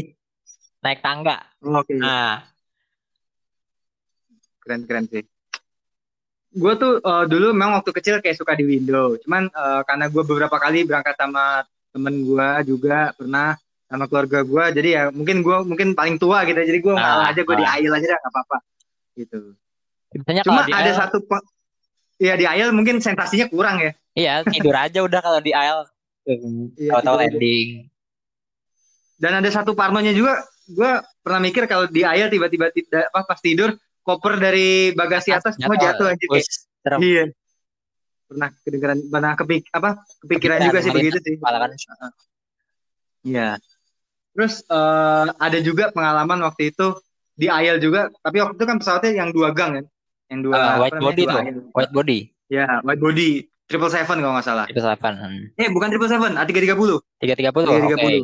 naik 0.83 1.01
tangga. 1.01 1.39
Oke. 1.63 1.95
Nah. 1.97 2.43
Keren 4.59 4.83
keren 4.85 5.07
sih. 5.07 5.23
Gue 6.49 6.73
tuh 6.75 6.99
eh, 6.99 7.25
dulu 7.31 7.55
memang 7.55 7.79
waktu 7.79 7.91
kecil 7.95 8.19
kayak 8.19 8.37
suka 8.37 8.59
di 8.59 8.67
window. 8.67 9.15
Cuman 9.23 9.47
eh, 9.49 9.81
karena 9.87 10.11
gue 10.11 10.23
beberapa 10.27 10.57
kali 10.59 10.83
berangkat 10.83 11.15
sama 11.15 11.63
temen 11.95 12.27
gue 12.27 12.49
juga 12.69 13.15
pernah 13.15 13.55
sama 13.89 14.05
keluarga 14.05 14.45
gue 14.45 14.65
jadi 14.77 14.89
ya 14.93 15.03
mungkin 15.09 15.41
gue 15.41 15.57
mungkin 15.65 15.89
paling 15.95 16.19
tua 16.19 16.43
gitu. 16.45 16.59
Jadi 16.59 16.79
gue 16.83 16.95
ngalah 16.95 17.25
Ah, 17.25 17.33
aja 17.33 17.41
gue 17.41 17.57
di 17.57 17.67
ah. 17.67 17.75
ail 17.79 17.91
aja 17.95 18.07
nggak 18.13 18.33
apa-apa. 18.35 18.57
Gitu. 19.15 19.41
Biasanya 20.09 20.43
cuma 20.45 20.63
ada 20.65 20.73
aisle, 20.75 20.99
satu 20.99 21.19
pe- 21.23 21.49
ya 22.19 22.35
di 22.35 22.45
ail 22.49 22.75
mungkin 22.75 22.99
sensasinya 22.99 23.47
kurang 23.47 23.79
ya. 23.79 23.93
Iya 24.19 24.35
tidur 24.43 24.75
aja 24.75 24.99
udah 25.07 25.21
kalau 25.23 25.39
di 25.39 25.55
aisle. 25.55 25.87
Iya, 26.29 26.93
Tahu-tahu 26.93 27.17
tidur 27.25 27.41
aja. 27.41 27.49
Dan 29.19 29.43
ada 29.43 29.51
satu 29.51 29.75
parnonya 29.75 30.15
juga 30.15 30.41
gue 30.71 30.93
pernah 31.21 31.41
mikir 31.43 31.67
kalau 31.67 31.91
di 31.91 32.07
ail 32.07 32.31
tiba-tiba 32.33 32.71
tidak 32.73 33.11
apa 33.13 33.21
pas 33.27 33.41
tidur 33.43 33.75
koper 34.07 34.41
dari 34.41 34.95
bagasi 34.95 35.35
atas 35.35 35.59
semua 35.59 35.77
jatuh 35.77 36.15
aja 36.15 36.25
kayak 36.25 36.47
iya 37.03 37.25
pernah 38.29 38.49
kedengeran 38.61 38.99
pernah 39.09 39.33
kepik 39.35 39.73
apa 39.73 40.05
kepikiran 40.21 40.61
Kepikiran, 40.61 40.67
juga 40.69 40.79
sih 40.85 40.93
begitu 40.93 41.17
sih 41.25 41.33
kepala 41.41 41.65
kan. 41.65 41.71
Iya. 43.25 43.49
Terus 44.37 44.63
eh, 44.69 45.27
ada 45.35 45.59
juga 45.65 45.91
pengalaman 45.91 46.39
waktu 46.45 46.71
itu 46.71 46.95
di 47.35 47.49
ail 47.49 47.81
juga, 47.81 48.13
tapi 48.23 48.43
waktu 48.43 48.55
itu 48.55 48.67
kan 48.67 48.77
pesawatnya 48.79 49.11
yang 49.15 49.31
dua 49.33 49.51
gang 49.57 49.81
kan, 49.81 49.85
yang 50.31 50.41
dua 50.45 50.55
apa 50.59 50.71
white 50.87 51.01
body 51.01 51.23
dua. 51.25 51.41
White 51.75 51.95
body. 51.95 52.19
Ya, 52.53 52.67
white 52.85 53.03
body, 53.03 53.47
triple 53.67 53.91
seven 53.91 54.19
kalau 54.21 54.35
nggak 54.39 54.47
salah. 54.47 54.67
Itu 54.69 54.81
delapan. 54.83 55.13
Hmm. 55.19 55.45
Eh, 55.57 55.69
bukan 55.73 55.89
triple 55.91 56.11
seven, 56.11 56.37
A 56.37 56.45
tiga 56.45 56.61
tiga 56.63 56.77
puluh, 56.77 56.99
Tiga 57.19 57.35
tiga 57.35 57.51
puluh. 57.51 57.67
tiga 57.71 57.81
tiga 57.91 57.97
Oke. 57.99 58.05
puluh. 58.05 58.23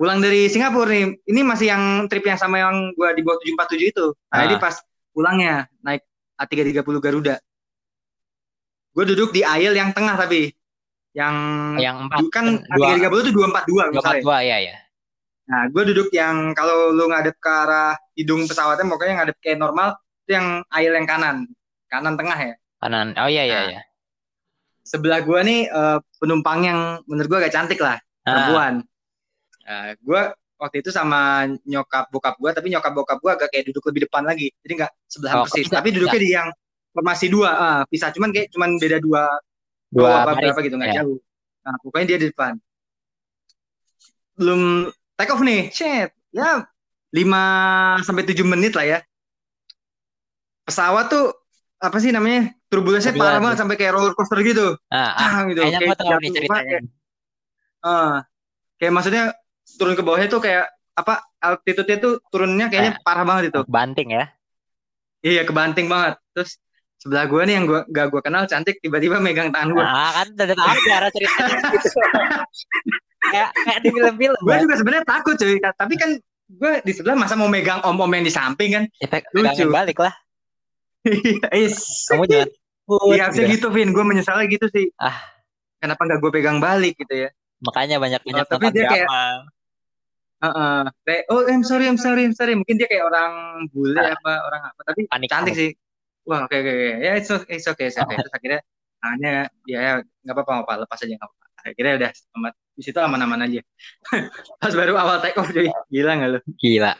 Pulang 0.00 0.16
dari 0.16 0.48
Singapura 0.48 0.88
nih, 0.88 1.12
ini 1.28 1.40
masih 1.44 1.68
yang 1.68 2.08
trip 2.08 2.24
yang 2.24 2.40
sama 2.40 2.56
yang 2.56 2.96
gua 2.96 3.12
di 3.12 3.20
bawah 3.20 3.36
tujuh 3.36 3.52
empat 3.52 3.68
tujuh 3.68 3.86
itu. 3.92 4.06
Nah, 4.32 4.36
Ah. 4.40 4.44
ini 4.48 4.56
pas 4.56 4.72
pulangnya 5.12 5.68
naik 5.84 6.00
A 6.40 6.48
tiga 6.48 6.64
tiga 6.64 6.80
puluh 6.80 7.04
Garuda. 7.04 7.36
Gue 8.90 9.04
duduk 9.04 9.28
di 9.30 9.44
aisle 9.44 9.76
yang 9.76 9.92
tengah 9.92 10.16
tapi 10.16 10.56
yang 11.12 11.36
Yang 11.76 11.96
empat 12.08 12.18
kan 12.32 12.46
A 12.64 12.74
dua 12.80 12.84
tiga 12.88 12.96
tiga 12.96 13.08
puluh 13.12 13.22
itu 13.22 13.32
dua 13.36 13.46
empat 13.52 13.64
dua 13.68 13.74
dua 13.76 13.84
empat 13.92 14.00
misalnya. 14.00 14.22
dua 14.24 14.36
ya 14.40 14.56
ya. 14.64 14.76
Nah, 15.52 15.62
gue 15.68 15.82
duduk 15.92 16.08
yang 16.16 16.56
kalau 16.56 16.96
lu 16.96 17.04
ngadep 17.04 17.36
ke 17.36 17.50
arah 17.52 17.92
hidung 18.16 18.48
pesawatnya, 18.48 18.88
pokoknya 18.88 19.14
ngadep 19.20 19.36
kayak 19.44 19.60
normal, 19.60 20.00
itu 20.24 20.30
yang 20.32 20.64
aisle 20.72 20.96
yang 20.96 21.04
kanan, 21.04 21.36
kanan 21.92 22.16
tengah 22.16 22.38
ya. 22.40 22.54
Kanan. 22.80 23.12
Oh 23.20 23.28
iya 23.28 23.44
iya 23.44 23.52
Nah, 23.52 23.64
iya. 23.68 23.80
Sebelah 24.80 25.20
gue 25.20 25.40
nih 25.44 25.60
eh, 25.68 25.98
penumpang 26.16 26.64
yang 26.64 26.80
menurut 27.04 27.28
gue 27.28 27.38
agak 27.44 27.52
cantik 27.52 27.84
lah, 27.84 28.00
Ah, 28.24 28.32
perempuan. 28.32 28.74
Nah, 29.66 29.94
gue 29.96 30.22
waktu 30.60 30.76
itu 30.84 30.90
sama 30.92 31.48
nyokap 31.64 32.12
bokap 32.12 32.36
gue, 32.36 32.50
tapi 32.52 32.68
nyokap 32.68 32.92
bokap 32.92 33.18
gue 33.20 33.30
agak 33.32 33.48
kayak 33.48 33.64
duduk 33.72 33.84
lebih 33.88 34.00
depan 34.06 34.22
lagi, 34.28 34.52
jadi 34.60 34.72
nggak 34.84 34.92
sebelahan 35.08 35.36
Oh, 35.40 35.44
persis. 35.48 35.66
Tapi 35.72 35.88
duduknya 35.92 36.20
di 36.20 36.30
yang 36.36 36.48
formasi 36.92 37.26
dua, 37.32 37.50
ah, 37.56 37.80
pisah. 37.88 38.12
Cuman 38.12 38.28
kayak 38.34 38.52
cuman 38.52 38.76
beda 38.76 38.98
dua, 39.00 39.24
dua 39.88 40.24
apa 40.26 40.36
berapa 40.36 40.60
gitu 40.60 40.76
nggak 40.76 40.90
ya. 40.92 41.02
jauh. 41.02 41.18
Nah, 41.64 41.74
pokoknya 41.80 42.06
dia 42.16 42.18
di 42.20 42.26
depan. 42.32 42.52
Belum 44.36 44.88
take 45.16 45.32
off 45.32 45.42
nih, 45.44 45.68
shit. 45.72 46.10
Ya 46.32 46.64
5 47.10 47.42
sampai 48.06 48.22
7 48.22 48.46
menit 48.46 48.72
lah 48.78 48.86
ya. 48.86 48.98
Pesawat 50.62 51.10
tuh 51.10 51.34
apa 51.82 51.96
sih 51.98 52.14
namanya? 52.14 52.54
Turbulensinya 52.70 53.16
Turbulen. 53.16 53.26
parah 53.34 53.40
banget 53.42 53.58
sampai 53.58 53.76
kayak 53.80 53.92
roller 53.98 54.14
coaster 54.14 54.38
gitu. 54.46 54.78
Ah, 54.92 55.10
ah, 55.16 55.18
Ah, 55.18 55.40
gitu. 55.50 55.60
kayaknya 55.64 55.78
Kayak 55.90 56.20
nih 56.22 56.30
ceritanya. 56.30 56.62
kayak, 56.62 56.82
ah, 57.82 58.14
kayak 58.78 58.92
maksudnya 58.94 59.24
turun 59.80 59.96
ke 59.96 60.04
bawahnya 60.04 60.28
tuh 60.28 60.44
kayak 60.44 60.68
apa 60.92 61.24
altitude-nya 61.40 61.96
tuh 61.96 62.12
turunnya 62.28 62.68
kayaknya 62.68 63.00
parah 63.00 63.24
banget 63.24 63.48
itu. 63.48 63.60
Banting 63.64 64.12
ya. 64.12 64.28
Iya, 65.20 65.48
kebanting 65.48 65.88
banget. 65.88 66.20
Terus 66.36 66.60
sebelah 67.00 67.24
gua 67.24 67.48
nih 67.48 67.54
yang 67.56 67.64
gua 67.64 67.80
gak 67.88 68.12
gua 68.12 68.20
kenal 68.20 68.44
cantik 68.44 68.76
tiba-tiba 68.78 69.16
megang 69.16 69.48
tangan 69.48 69.72
gua. 69.72 69.84
Nah, 69.84 70.10
kan 70.12 70.26
udah 70.28 70.46
tahu 70.52 70.76
cara 70.84 71.08
ceritanya 71.08 71.58
gitu. 71.72 71.88
kayak 73.20 73.48
kayak 73.52 73.80
di 73.80 73.88
film-film. 73.88 74.40
Gue 74.40 74.52
ya. 74.52 74.60
juga 74.64 74.74
sebenarnya 74.76 75.04
takut 75.04 75.34
cuy, 75.36 75.56
tapi 75.60 75.94
kan 75.96 76.10
gue 76.50 76.72
di 76.82 76.92
sebelah 76.92 77.14
masa 77.14 77.38
mau 77.38 77.46
megang 77.46 77.78
om-om 77.80 78.10
yang 78.10 78.24
di 78.26 78.32
samping 78.32 78.70
kan. 78.74 78.84
Ya, 78.98 79.08
Lucu. 79.32 79.64
balik 79.72 79.96
lah. 79.96 80.12
Iya, 81.00 81.48
is. 81.56 81.80
Kamu 82.12 82.28
jangan 82.28 82.48
Iya, 83.08 83.22
harusnya 83.30 83.46
gitu. 83.48 83.66
Vin. 83.72 83.94
Gue 83.96 84.04
menyesalnya 84.04 84.44
gitu 84.50 84.68
sih. 84.68 84.92
Ah. 85.00 85.16
Kenapa 85.80 86.04
nggak 86.04 86.20
gue 86.20 86.30
pegang 86.34 86.60
balik 86.60 86.98
gitu 87.00 87.24
ya? 87.24 87.30
Makanya 87.64 87.96
banyak-banyak 87.96 88.44
Oh, 88.44 88.50
tapi 88.50 88.68
dia 88.68 88.84
kayak- 88.84 89.08
Heeh. 90.40 90.80
Kayak, 91.04 91.22
oh, 91.28 91.44
I'm 91.44 91.60
sorry, 91.60 91.84
I'm 91.84 92.00
sorry, 92.00 92.24
I'm 92.24 92.32
sorry. 92.32 92.56
Mungkin 92.56 92.80
dia 92.80 92.88
kayak 92.88 93.04
orang 93.04 93.32
bule 93.68 94.00
Ah. 94.00 94.16
apa 94.16 94.32
orang 94.40 94.62
apa, 94.72 94.80
tapi 94.88 95.04
Panik 95.04 95.28
cantik 95.28 95.52
kamu. 95.52 95.60
sih. 95.60 95.70
Wah, 96.24 96.48
oke, 96.48 96.54
oke, 96.56 96.70
oke. 96.72 96.88
Ya, 97.00 97.12
it's 97.16 97.28
okay, 97.28 97.54
it's 97.60 97.68
okay, 97.68 97.86
it's 97.92 97.98
okay. 98.00 98.16
Terus 98.16 98.32
akhirnya 98.32 98.60
tangannya, 99.00 99.34
ya, 99.68 99.78
ya, 99.80 99.92
nggak 100.24 100.34
apa-apa, 100.36 100.52
apa, 100.64 100.72
lepas 100.88 100.98
aja 101.00 101.12
nggak 101.12 101.28
apa. 101.28 101.36
Akhirnya 101.60 101.92
udah 102.00 102.10
amat. 102.40 102.54
Di 102.72 102.82
situ 102.88 102.96
aman-aman 102.96 103.40
aja. 103.44 103.60
Pas 104.64 104.72
baru 104.72 104.96
awal 104.96 105.20
take 105.20 105.36
off, 105.36 105.52
cuy. 105.52 105.68
Gila 105.92 106.12
nggak 106.16 106.30
lo? 106.32 106.38
Gila. 106.56 106.92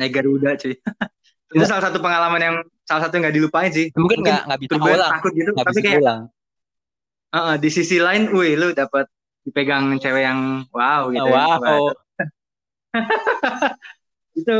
Naik 0.00 0.12
Garuda, 0.16 0.56
cuy. 0.56 0.72
Itu 1.52 1.64
salah 1.68 1.84
satu 1.84 2.00
pengalaman 2.00 2.40
yang 2.40 2.56
salah 2.88 3.06
satu 3.08 3.20
nggak 3.20 3.34
dilupain 3.36 3.68
sih. 3.68 3.92
Mungkin 3.92 4.24
nggak 4.24 4.48
nggak 4.48 4.60
bisa 4.64 4.74
ulang. 4.80 5.12
takut 5.20 5.32
gitu, 5.36 5.50
Nggak 5.52 5.66
tapi 5.68 5.80
kayak 5.84 6.00
ulang. 6.00 6.22
Heeh, 7.36 7.54
di 7.60 7.68
sisi 7.68 7.96
lain, 8.00 8.32
wih, 8.32 8.56
lu 8.56 8.72
dapat 8.72 9.04
dipegang 9.44 10.00
cewek 10.00 10.22
yang 10.24 10.64
wow 10.72 11.12
gitu. 11.12 11.28
ya. 11.28 11.32
wow. 11.36 11.58
Wah, 11.60 11.92
itu 14.40 14.54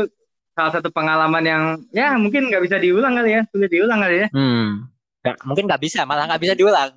salah 0.57 0.71
satu 0.73 0.89
pengalaman 0.89 1.43
yang 1.45 1.63
ya 1.93 2.17
mungkin 2.17 2.49
nggak 2.49 2.63
bisa 2.65 2.77
diulang 2.81 3.13
kali 3.13 3.29
ya, 3.37 3.41
sulit 3.53 3.69
diulang 3.69 3.99
kali 4.01 4.25
ya. 4.25 4.27
Hmm. 4.33 4.89
Nggak- 5.21 5.41
mungkin 5.45 5.63
nggak 5.69 5.81
bisa, 5.83 5.99
malah 6.07 6.25
nggak 6.25 6.41
bisa 6.41 6.55
diulang. 6.57 6.91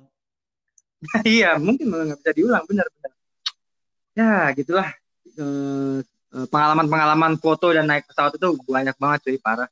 iya, 1.25 1.57
mungkin 1.61 1.85
malah 1.89 2.05
nggak 2.13 2.19
bisa 2.25 2.33
diulang, 2.33 2.63
benar-benar. 2.65 3.11
Ya, 4.11 4.31
gitulah. 4.57 4.89
Eh, 5.37 5.99
eh, 6.05 6.45
Pengalaman-pengalaman 6.51 7.39
foto 7.39 7.71
dan 7.71 7.87
naik 7.87 8.09
pesawat 8.09 8.35
itu 8.35 8.47
banyak 8.67 8.95
banget 8.97 9.19
cuy, 9.29 9.37
parah. 9.39 9.69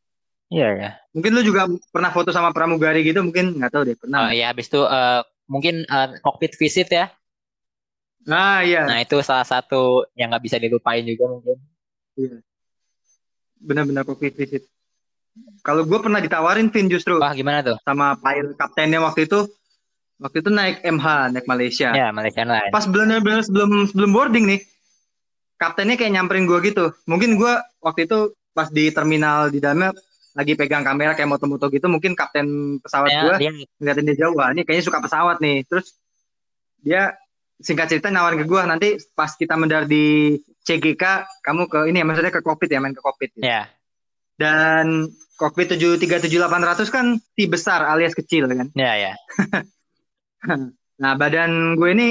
Iya 0.49 0.67
ya. 0.73 0.89
Mungkin 1.13 1.32
lu 1.38 1.41
juga 1.45 1.69
pernah 1.93 2.10
foto 2.10 2.34
sama 2.34 2.49
pramugari 2.49 3.05
gitu, 3.05 3.21
mungkin 3.21 3.58
nggak 3.62 3.71
tahu 3.73 3.84
deh, 3.86 3.93
Oh 3.93 4.01
pernah. 4.01 4.34
iya, 4.34 4.49
habis 4.49 4.65
itu 4.69 4.82
eh, 4.82 5.21
mungkin 5.45 5.86
eh, 5.86 6.08
cockpit 6.25 6.58
visit 6.58 6.89
ya. 6.89 7.10
Nah, 8.27 8.62
iya, 8.65 8.84
Nah 8.84 8.99
itu 8.99 9.19
salah 9.23 9.47
satu 9.47 10.03
yang 10.15 10.34
nggak 10.34 10.43
bisa 10.43 10.58
dilupain 10.60 11.05
juga 11.08 11.29
mungkin. 11.32 11.58
benar-benar 13.60 14.08
cockpit 14.08 14.36
visit. 14.36 14.63
Kalau 15.63 15.84
gue 15.84 15.99
pernah 15.99 16.19
ditawarin 16.23 16.71
Vin 16.71 16.88
justru 16.88 17.19
Wah 17.19 17.36
gimana 17.36 17.63
tuh? 17.63 17.77
sama 17.84 18.15
pilot 18.19 18.55
kaptennya 18.55 18.99
waktu 19.03 19.27
itu, 19.27 19.47
waktu 20.19 20.38
itu 20.43 20.49
naik 20.51 20.84
MH, 20.84 21.08
naik 21.36 21.47
Malaysia. 21.47 21.91
Ya 21.91 22.12
Malaysian 22.12 22.47
Line. 22.47 22.71
Pas 22.71 22.88
benar-benar 22.88 23.43
sebelum 23.43 23.88
sebelum 23.88 24.12
boarding 24.15 24.47
nih, 24.47 24.60
kaptennya 25.60 25.99
kayak 25.99 26.12
nyamperin 26.15 26.47
gue 26.47 26.60
gitu. 26.71 26.91
Mungkin 27.08 27.36
gue 27.36 27.53
waktu 27.84 28.08
itu 28.08 28.32
pas 28.55 28.71
di 28.71 28.91
terminal 28.95 29.51
di 29.51 29.60
dalamnya 29.60 29.91
lagi 30.36 30.55
pegang 30.55 30.88
kamera 30.88 31.15
kayak 31.15 31.27
moto-moto 31.36 31.67
gitu. 31.67 31.91
Mungkin 31.91 32.15
kapten 32.15 32.79
pesawat 32.79 33.12
Ya, 33.12 33.21
gue 33.27 33.34
dia 33.43 33.51
ngeliatin 33.79 34.08
dia 34.08 34.17
jauh. 34.23 34.36
Wah, 34.39 34.55
ini 34.55 34.63
kayaknya 34.63 34.88
suka 34.88 35.03
pesawat 35.03 35.43
nih. 35.43 35.67
Terus 35.67 35.99
dia 36.79 37.18
singkat 37.60 37.88
cerita 37.88 38.08
nawarin 38.08 38.39
ke 38.39 38.45
gue 38.45 38.62
nanti 38.62 38.88
pas 39.12 39.30
kita 39.30 39.54
mendarat 39.54 39.86
di 39.86 40.36
CGK, 40.62 41.04
kamu 41.41 41.62
ke 41.65 41.80
ini 41.86 41.98
ya 41.98 42.06
maksudnya 42.06 42.30
ke 42.30 42.39
kokpit 42.39 42.69
ya, 42.69 42.80
main 42.80 42.91
ke 42.91 43.00
kokpit. 43.00 43.32
ya 43.38 43.67
Dan 44.34 45.08
kokpit 45.36 45.72
737-800 45.72 46.39
kan 46.88 47.06
si 47.30 47.43
besar 47.45 47.84
alias 47.84 48.13
kecil 48.13 48.48
kan. 48.48 48.67
ya 48.74 48.93
ya. 48.95 49.13
Nah, 51.00 51.15
badan 51.15 51.76
gue 51.76 51.89
ini 51.89 52.08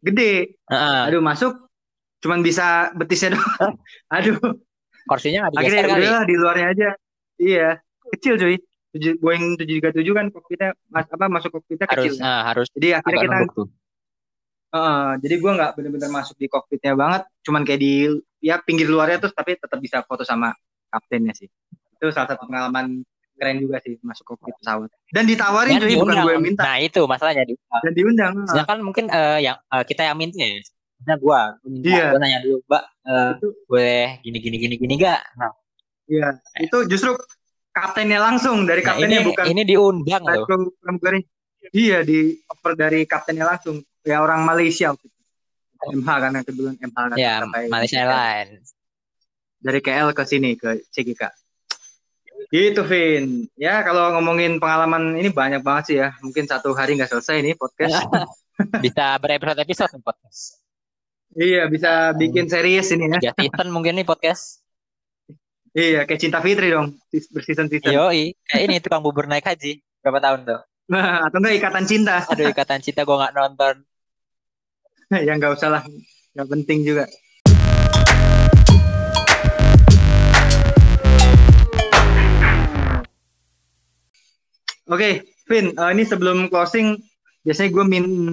gede. 0.00 0.58
Heeh. 0.66 1.00
Aduh, 1.06 1.22
masuk 1.22 1.54
cuman 2.18 2.40
bisa 2.40 2.90
betisnya 2.92 3.34
doang. 3.34 3.78
Aduh, 4.14 4.38
Kursinya 5.04 5.46
nggak 5.46 5.54
akhirnya 5.54 5.70
digeser 5.70 5.86
kali. 5.86 6.02
udahlah 6.02 6.24
di 6.24 6.34
luarnya 6.34 6.66
aja. 6.70 6.88
Iya, 7.36 7.68
kecil 8.10 8.34
cuy. 8.34 8.56
Tujuh- 8.90 9.18
Boeing 9.18 9.54
737 9.54 10.06
kan 10.08 10.26
kokpitnya 10.30 10.70
mas, 10.88 11.06
apa 11.06 11.26
masuk 11.26 11.50
kokpitnya 11.52 11.86
Harus 11.86 11.98
kecil. 12.10 12.14
eh, 12.16 12.42
harus 12.44 12.66
Jadi 12.70 12.88
akhirnya 12.90 13.20
kita 13.20 13.34
nunduk 13.36 13.68
Heeh, 14.74 15.06
jadi 15.22 15.34
gua 15.38 15.52
nggak 15.54 15.72
bener-bener 15.78 16.10
masuk 16.10 16.34
di 16.34 16.50
kokpitnya 16.50 16.98
banget, 16.98 17.22
cuman 17.46 17.62
kayak 17.62 17.78
di 17.78 18.10
ya 18.42 18.58
pinggir 18.58 18.90
luarnya 18.90 19.22
terus 19.22 19.30
tapi 19.30 19.54
tetap 19.54 19.78
bisa 19.78 20.02
foto 20.02 20.26
sama 20.26 20.50
kaptennya 20.90 21.30
sih. 21.30 21.46
Itu 21.94 22.10
salah 22.10 22.34
satu 22.34 22.50
pengalaman 22.50 23.06
keren 23.38 23.62
juga 23.62 23.78
sih 23.86 23.94
masuk 24.02 24.34
kokpit 24.34 24.58
pesawat. 24.58 24.90
Dan 25.14 25.30
ditawarin 25.30 25.78
cuy, 25.78 25.94
bukan 25.94 26.26
gue 26.26 26.34
minta. 26.42 26.66
Nah 26.66 26.78
itu 26.82 27.06
masalahnya 27.06 27.46
diundang. 27.46 27.82
Dan 27.86 27.92
diundang. 27.94 28.32
Sedangkan 28.50 28.78
mungkin 28.82 29.04
eh, 29.14 29.46
yang 29.46 29.56
eh, 29.62 29.84
kita 29.86 30.10
yang 30.10 30.18
minta 30.18 30.42
ya. 30.42 30.58
Nah 31.06 31.16
gua 31.22 31.40
minta, 31.62 31.94
Iya. 31.94 32.06
gua 32.10 32.18
nanya 32.18 32.38
dulu, 32.42 32.58
Mbak, 32.66 32.84
Itu- 33.38 33.54
boleh 33.70 34.06
gini 34.26 34.38
gini 34.42 34.56
gini 34.58 34.74
gini 34.74 34.94
gak? 34.98 35.22
Nah, 35.38 35.54
Iya, 36.04 36.36
itu 36.60 36.84
justru 36.84 37.16
kaptennya 37.72 38.20
langsung 38.20 38.68
dari 38.68 38.84
nah, 38.84 38.92
kaptennya 38.92 39.20
ini 39.22 39.28
bukan 39.30 39.44
ini 39.48 39.62
diundang 39.64 40.22
loh. 40.26 40.46
Iya, 41.72 42.04
di 42.04 42.36
offer 42.50 42.76
dari 42.76 43.08
kaptennya 43.08 43.48
langsung. 43.48 43.80
Ya 44.04 44.20
orang 44.20 44.44
Malaysia 44.44 44.92
waktu 44.92 45.08
itu. 45.08 45.20
MH 45.84 46.08
kan 46.08 46.30
yang 46.32 46.46
kedua 46.48 46.68
MH 46.76 46.96
kan 46.96 47.16
Ya, 47.16 47.40
Malaysia 47.68 47.98
Airlines. 48.00 48.72
dari 49.64 49.80
KL 49.80 50.12
ke 50.12 50.24
sini 50.28 50.60
ke 50.60 50.84
CGK. 50.92 51.24
Gitu 52.52 52.84
Vin. 52.84 53.48
Ya 53.56 53.80
kalau 53.80 54.12
ngomongin 54.12 54.60
pengalaman 54.60 55.16
ini 55.16 55.32
banyak 55.32 55.64
banget 55.64 55.84
sih 55.88 55.96
ya. 56.04 56.12
Mungkin 56.20 56.44
satu 56.44 56.76
hari 56.76 57.00
nggak 57.00 57.08
selesai 57.08 57.40
nih 57.40 57.56
podcast. 57.56 58.04
Bisa 58.84 59.16
berepisode-episode 59.16 59.96
nih 59.96 60.04
podcast. 60.04 60.40
Iya, 61.34 61.66
bisa 61.66 62.14
bikin 62.14 62.46
series 62.46 62.94
ini 62.94 63.10
ya. 63.10 63.34
Tiga 63.34 63.34
season 63.34 63.74
mungkin 63.74 63.98
nih 63.98 64.06
podcast. 64.06 64.62
Iya, 65.74 66.06
kayak 66.06 66.20
Cinta 66.22 66.38
Fitri 66.38 66.70
dong, 66.70 66.94
berseason-season. 67.10 67.90
Yoi, 67.90 68.38
kayak 68.46 68.62
ini 68.70 68.78
tukang 68.78 69.02
bubur 69.02 69.26
naik 69.26 69.42
haji. 69.42 69.82
Berapa 69.98 70.22
tahun 70.22 70.46
tuh? 70.46 70.62
Nah, 70.84 71.24
atau 71.24 71.40
enggak 71.40 71.56
Ikatan 71.56 71.84
Cinta. 71.88 72.28
Aduh, 72.28 72.52
Ikatan 72.52 72.80
Cinta 72.84 73.08
gue 73.08 73.16
nggak 73.16 73.32
nonton. 73.32 73.74
ya 75.26 75.32
nggak 75.32 75.56
usah 75.56 75.68
lah, 75.72 75.82
nggak 76.36 76.48
penting 76.52 76.84
juga. 76.84 77.08
Oke, 84.84 85.24
Vin, 85.48 85.72
uh, 85.72 85.88
ini 85.88 86.04
sebelum 86.04 86.52
closing, 86.52 87.00
biasanya 87.40 87.70
gue 87.72 87.84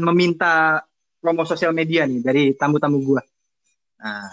meminta 0.03 0.83
promo 1.23 1.47
sosial 1.47 1.71
media 1.71 2.03
nih 2.03 2.19
dari 2.19 2.43
tamu-tamu 2.59 2.99
gue. 2.99 3.21
Nah, 4.03 4.27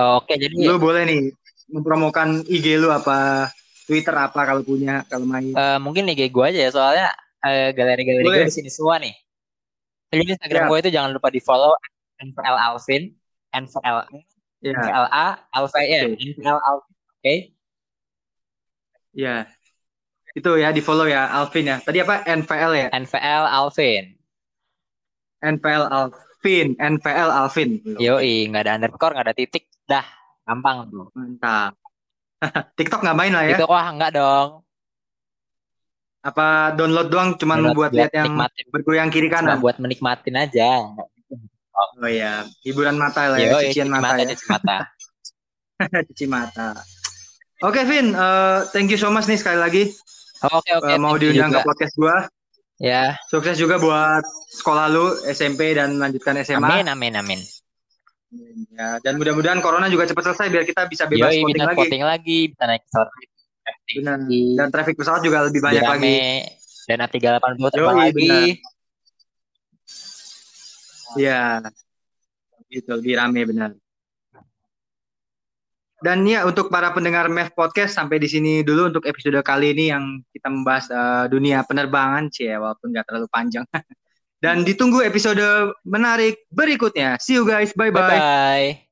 oh, 0.00 0.24
oke, 0.24 0.32
jadi 0.32 0.56
lu 0.56 0.80
boleh 0.80 1.04
nih 1.04 1.20
mempromokan 1.68 2.40
IG 2.48 2.80
lu 2.80 2.88
apa, 2.88 3.52
Twitter 3.84 4.16
apa 4.16 4.48
kalau 4.48 4.64
punya, 4.64 5.04
kalau 5.12 5.28
main. 5.28 5.52
Uh, 5.52 5.76
mungkin 5.76 6.08
IG 6.08 6.32
gue 6.32 6.44
aja 6.48 6.60
ya, 6.64 6.72
soalnya 6.72 7.12
uh, 7.44 7.68
galeri-galeri 7.72 8.24
gue 8.24 8.46
di 8.48 8.54
sini 8.54 8.70
semua 8.72 9.00
nih. 9.00 9.14
Jadi 10.10 10.22
Instagram 10.34 10.62
ya. 10.66 10.68
gue 10.68 10.78
itu 10.82 10.90
jangan 10.90 11.10
lupa 11.14 11.28
di 11.30 11.40
follow 11.40 11.72
NVL 12.20 12.56
Alvin, 12.58 13.02
NVL. 13.54 13.98
NVL 14.60 15.06
A, 15.08 15.26
Alvin, 15.56 15.86
ya, 15.88 16.00
NVL 16.04 16.60
Alvin, 16.60 16.92
oke? 16.92 17.20
Okay? 17.22 17.38
Ya, 19.16 19.48
itu 20.36 20.50
ya 20.60 20.70
di 20.70 20.82
follow 20.84 21.08
ya 21.08 21.26
Alvin 21.32 21.70
ya. 21.70 21.76
Tadi 21.80 21.98
apa 22.04 22.22
NVL 22.28 22.72
ya? 22.76 22.86
NVL 22.92 23.44
Alvin. 23.48 24.04
NVL 25.40 25.84
Alvin, 25.88 26.68
NVL 26.76 27.30
Alvin. 27.32 27.70
Yoi, 27.96 28.52
nggak 28.52 28.62
ada 28.68 28.72
underscore, 28.76 29.16
nggak 29.16 29.26
ada 29.32 29.36
titik, 29.36 29.64
dah 29.88 30.04
gampang 30.44 30.92
tuh. 30.92 31.06
Mantap. 31.16 31.72
TikTok 32.78 33.00
nggak 33.00 33.16
main 33.16 33.32
lah 33.32 33.44
ya? 33.48 33.56
TikTok 33.56 33.70
wah 33.72 33.88
nggak 33.96 34.12
dong. 34.12 34.48
Apa 36.20 36.76
download 36.76 37.08
doang 37.08 37.28
cuman 37.40 37.56
download 37.64 37.76
buat 37.76 37.90
lihat 37.96 38.12
yang 38.12 38.36
bergoyang 38.68 39.08
kiri 39.08 39.32
kanan? 39.32 39.56
Cuma 39.56 39.64
buat 39.64 39.76
menikmatin 39.80 40.36
aja. 40.36 40.84
Oh, 41.80 42.04
oh 42.04 42.10
iya, 42.10 42.44
hiburan 42.60 43.00
mata 43.00 43.32
lah 43.32 43.40
ya, 43.40 43.56
Yoi, 43.56 43.72
cucian 43.72 43.88
mata, 43.88 44.12
mata 44.12 44.20
ya. 44.20 44.28
Cuci 44.36 44.46
mata. 44.52 44.76
cuci 46.12 46.26
mata. 46.28 46.68
Oke, 47.60 47.80
okay, 47.80 47.84
Vin, 47.88 48.12
uh, 48.12 48.68
thank 48.72 48.92
you 48.92 49.00
so 49.00 49.08
much 49.08 49.24
nih 49.28 49.40
sekali 49.40 49.56
lagi. 49.56 49.84
Oke, 50.44 50.70
oke. 50.76 50.92
Uh, 50.92 51.00
mau 51.00 51.16
diundang 51.16 51.52
ke 51.52 51.60
podcast 51.64 51.96
gua. 51.96 52.28
Ya. 52.80 53.16
Sukses 53.28 53.60
juga 53.60 53.76
buat 53.76 54.24
sekolah 54.56 54.88
lu 54.88 55.12
SMP 55.28 55.76
dan 55.76 56.00
lanjutkan 56.00 56.40
SMA. 56.40 56.64
Amin, 56.64 56.88
amin, 56.88 57.12
amin. 57.16 57.40
Ya, 58.72 58.96
dan 59.04 59.20
mudah-mudahan 59.20 59.60
corona 59.60 59.90
juga 59.92 60.08
cepat 60.08 60.32
selesai 60.32 60.48
biar 60.48 60.64
kita 60.64 60.88
bisa 60.88 61.04
bebas 61.04 61.34
Yoi, 61.34 61.44
lagi. 61.52 61.98
lagi, 62.00 62.38
bisa 62.52 62.64
naik 62.64 62.82
pesawat. 62.88 63.08
Benar. 63.98 64.18
Dan 64.28 64.68
traffic 64.70 64.96
pesawat 64.96 65.20
juga 65.22 65.46
lebih 65.46 65.60
banyak 65.60 65.82
rame. 65.82 65.94
lagi. 65.94 66.18
Dan 66.86 66.98
A380 67.06 67.66
terbang 67.70 67.96
Yoi, 67.96 68.02
lagi. 68.02 68.38
Iya. 71.18 71.42
Gitu, 72.70 72.90
lebih 72.90 73.14
rame 73.18 73.40
benar. 73.46 73.70
Dan 76.00 76.24
ya 76.24 76.48
untuk 76.48 76.72
para 76.72 76.96
pendengar 76.96 77.28
MEF 77.28 77.52
Podcast 77.52 77.92
sampai 77.92 78.16
di 78.16 78.24
sini 78.24 78.64
dulu 78.64 78.88
untuk 78.88 79.04
episode 79.04 79.36
kali 79.44 79.76
ini 79.76 79.92
yang 79.92 80.24
kita 80.32 80.48
membahas 80.48 80.88
uh, 80.88 81.24
dunia 81.28 81.60
penerbangan 81.68 82.32
sih 82.32 82.48
ya 82.48 82.56
walaupun 82.56 82.88
nggak 82.96 83.04
terlalu 83.04 83.28
panjang. 83.28 83.66
Dan 84.40 84.64
ditunggu 84.64 85.04
episode 85.04 85.76
menarik 85.84 86.48
berikutnya. 86.48 87.20
See 87.20 87.36
you 87.36 87.44
guys. 87.44 87.76
Bye 87.76 87.92
bye. 87.92 88.00
Bye 88.00 88.08
bye. 88.08 88.89